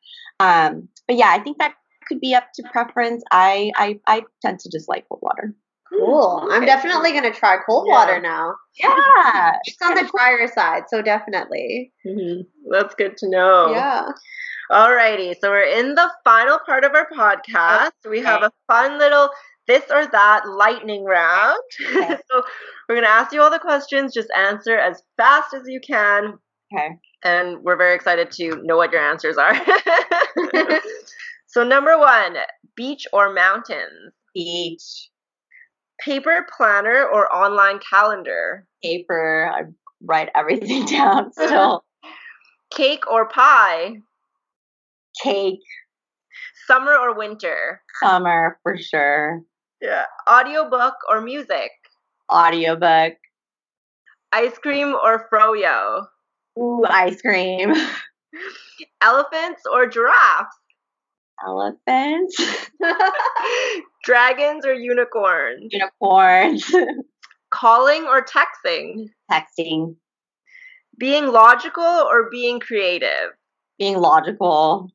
Um, 0.40 0.88
but 1.06 1.16
yeah, 1.16 1.28
I 1.28 1.38
think 1.38 1.58
that 1.58 1.74
could 2.08 2.18
be 2.18 2.34
up 2.34 2.48
to 2.56 2.64
preference. 2.72 3.22
I, 3.30 3.70
I 3.76 4.00
I 4.08 4.22
tend 4.42 4.58
to 4.60 4.70
just 4.70 4.88
like 4.88 5.06
cold 5.08 5.20
water. 5.22 5.54
Cool. 5.98 6.48
I'm 6.50 6.64
definitely 6.64 7.12
gonna 7.12 7.32
try 7.32 7.56
cold 7.66 7.86
Yeah. 7.88 7.94
water 7.94 8.20
now. 8.20 8.54
Yeah. 8.74 9.58
It's 9.64 9.80
on 9.82 9.94
the 9.94 10.10
drier 10.14 10.48
side, 10.48 10.84
so 10.88 11.02
definitely. 11.02 11.92
Mhm. 12.06 12.46
That's 12.70 12.94
good 12.94 13.16
to 13.18 13.28
know. 13.30 13.70
Yeah. 13.72 14.08
Alrighty, 14.70 15.34
so 15.40 15.50
we're 15.50 15.60
in 15.78 15.94
the 15.94 16.10
final 16.24 16.58
part 16.66 16.84
of 16.84 16.94
our 16.94 17.08
podcast. 17.10 17.92
We 18.08 18.20
have 18.22 18.42
a 18.42 18.50
fun 18.66 18.98
little 18.98 19.28
this 19.66 19.84
or 19.90 20.06
that 20.06 20.48
lightning 20.48 21.04
round. 21.04 21.58
Okay. 21.86 22.16
so 22.30 22.42
we're 22.88 22.96
gonna 22.96 23.06
ask 23.08 23.32
you 23.32 23.40
all 23.42 23.50
the 23.50 23.58
questions. 23.58 24.12
Just 24.14 24.30
answer 24.36 24.76
as 24.78 25.02
fast 25.16 25.54
as 25.54 25.62
you 25.66 25.80
can, 25.86 26.38
Okay. 26.74 26.98
and 27.22 27.62
we're 27.62 27.76
very 27.76 27.94
excited 27.94 28.30
to 28.32 28.56
know 28.64 28.76
what 28.76 28.90
your 28.92 29.02
answers 29.02 29.36
are. 29.38 29.54
so 31.46 31.62
number 31.62 31.98
one, 31.98 32.36
beach 32.76 33.06
or 33.12 33.32
mountains? 33.32 34.12
Beach, 34.34 35.10
Paper 36.00 36.46
planner 36.56 37.04
or 37.06 37.32
online 37.34 37.78
calendar? 37.78 38.66
paper, 38.82 39.50
I 39.52 39.62
write 40.02 40.28
everything 40.34 40.84
down 40.86 41.32
still. 41.32 41.84
Cake 42.74 43.10
or 43.10 43.26
pie? 43.28 43.96
Cake, 45.22 45.60
Summer 46.66 46.96
or 46.96 47.16
winter? 47.16 47.80
summer 48.02 48.58
for 48.62 48.76
sure. 48.78 49.42
Yeah. 49.80 50.06
Audiobook 50.28 50.94
or 51.08 51.20
music? 51.20 51.70
Audiobook. 52.32 53.14
Ice 54.32 54.58
cream 54.58 54.94
or 54.94 55.28
froyo? 55.32 56.06
Ooh, 56.58 56.84
ice 56.88 57.20
cream. 57.22 57.72
Elephants 59.00 59.62
or 59.70 59.86
giraffes? 59.86 60.56
Elephants. 61.46 62.36
Dragons 64.04 64.66
or 64.66 64.74
unicorns? 64.74 65.68
Unicorns. 65.70 66.70
Calling 67.50 68.04
or 68.04 68.24
texting? 68.24 69.08
Texting. 69.30 69.96
Being 70.98 71.26
logical 71.26 71.82
or 71.82 72.28
being 72.30 72.60
creative? 72.60 73.30
Being 73.78 73.98
logical. 73.98 74.90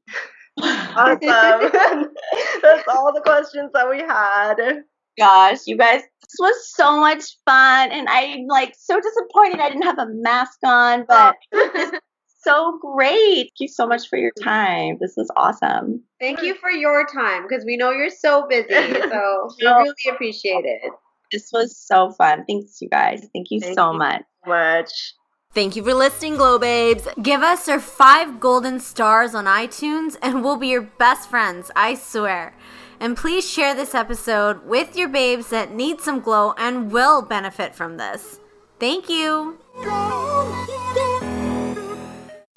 Awesome. 0.61 1.19
That's 2.61 2.87
all 2.87 3.13
the 3.13 3.21
questions 3.25 3.71
that 3.73 3.89
we 3.89 3.99
had. 3.99 4.83
Gosh, 5.17 5.59
you 5.65 5.77
guys, 5.77 6.01
this 6.01 6.35
was 6.39 6.73
so 6.75 6.99
much 6.99 7.23
fun. 7.45 7.91
And 7.91 8.07
I'm 8.09 8.45
like 8.47 8.73
so 8.77 8.99
disappointed 8.99 9.59
I 9.59 9.69
didn't 9.69 9.83
have 9.83 9.99
a 9.99 10.07
mask 10.07 10.59
on, 10.63 11.05
but 11.07 11.35
oh. 11.53 11.99
So 12.41 12.79
great. 12.81 13.35
Thank 13.35 13.59
you 13.59 13.67
so 13.67 13.87
much 13.87 14.07
for 14.09 14.17
your 14.17 14.31
time. 14.43 14.97
This 14.99 15.13
was 15.17 15.29
awesome. 15.35 16.03
Thank 16.19 16.41
you 16.41 16.55
for 16.55 16.69
your 16.71 17.05
time 17.05 17.43
because 17.47 17.65
we 17.65 17.77
know 17.77 17.91
you're 17.91 18.09
so 18.09 18.47
busy. 18.47 18.67
So 18.73 19.49
we 19.59 19.65
No. 19.65 19.77
really 19.79 19.93
appreciate 20.11 20.65
it. 20.65 20.91
This 21.31 21.51
was 21.53 21.77
so 21.77 22.11
fun. 22.11 22.43
Thanks, 22.47 22.81
you 22.81 22.89
guys. 22.89 23.21
Thank 23.33 23.47
you 23.51 23.59
Thank 23.59 23.75
so 23.77 23.91
you. 23.91 23.97
much. 23.99 24.23
Much. 24.47 25.13
Thank 25.53 25.75
you 25.75 25.83
for 25.83 25.93
listening, 25.93 26.35
Glow 26.37 26.59
Babes. 26.59 27.07
Give 27.21 27.41
us 27.41 27.67
our 27.67 27.79
five 27.79 28.39
golden 28.39 28.79
stars 28.79 29.33
on 29.33 29.45
iTunes 29.45 30.15
and 30.21 30.43
we'll 30.43 30.57
be 30.57 30.67
your 30.67 30.81
best 30.83 31.29
friends, 31.29 31.71
I 31.75 31.95
swear. 31.95 32.53
And 32.99 33.15
please 33.17 33.49
share 33.49 33.73
this 33.73 33.95
episode 33.95 34.65
with 34.65 34.95
your 34.95 35.09
babes 35.09 35.47
that 35.49 35.73
need 35.73 36.01
some 36.01 36.19
glow 36.19 36.53
and 36.57 36.91
will 36.91 37.21
benefit 37.21 37.73
from 37.73 37.97
this. 37.97 38.39
Thank 38.79 39.09
you. 39.09 39.57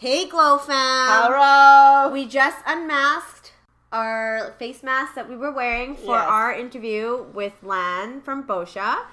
Hey, 0.02 0.26
Glow 0.26 0.58
fam. 0.58 1.30
Hello. 1.30 2.12
We 2.12 2.26
just 2.26 2.58
unmasked 2.66 3.52
our 3.92 4.52
face 4.58 4.82
mask 4.82 5.14
that 5.14 5.28
we 5.28 5.36
were 5.36 5.52
wearing 5.52 5.94
for 5.94 6.16
Yes. 6.16 6.26
our 6.28 6.52
interview 6.52 7.26
with 7.32 7.52
Lan 7.62 8.20
from 8.20 8.42
Boscia. 8.42 9.04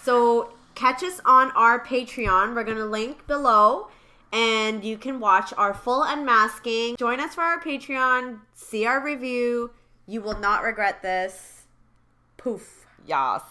So 0.00 0.52
catch 0.76 1.02
us 1.02 1.20
on 1.24 1.50
our 1.56 1.84
Patreon. 1.84 2.54
We're 2.54 2.62
going 2.62 2.76
to 2.76 2.84
link 2.86 3.26
below 3.26 3.88
and 4.32 4.84
you 4.84 4.96
can 4.98 5.18
watch 5.18 5.52
our 5.58 5.74
full 5.74 6.04
unmasking. 6.04 6.94
Join 6.96 7.18
us 7.18 7.34
for 7.34 7.40
our 7.42 7.60
Patreon, 7.60 8.38
see 8.54 8.86
our 8.86 9.02
review. 9.02 9.72
You 10.06 10.20
will 10.20 10.38
not 10.38 10.62
regret 10.62 11.02
this. 11.02 11.64
Poof. 12.36 12.86
Yas. 13.04 13.42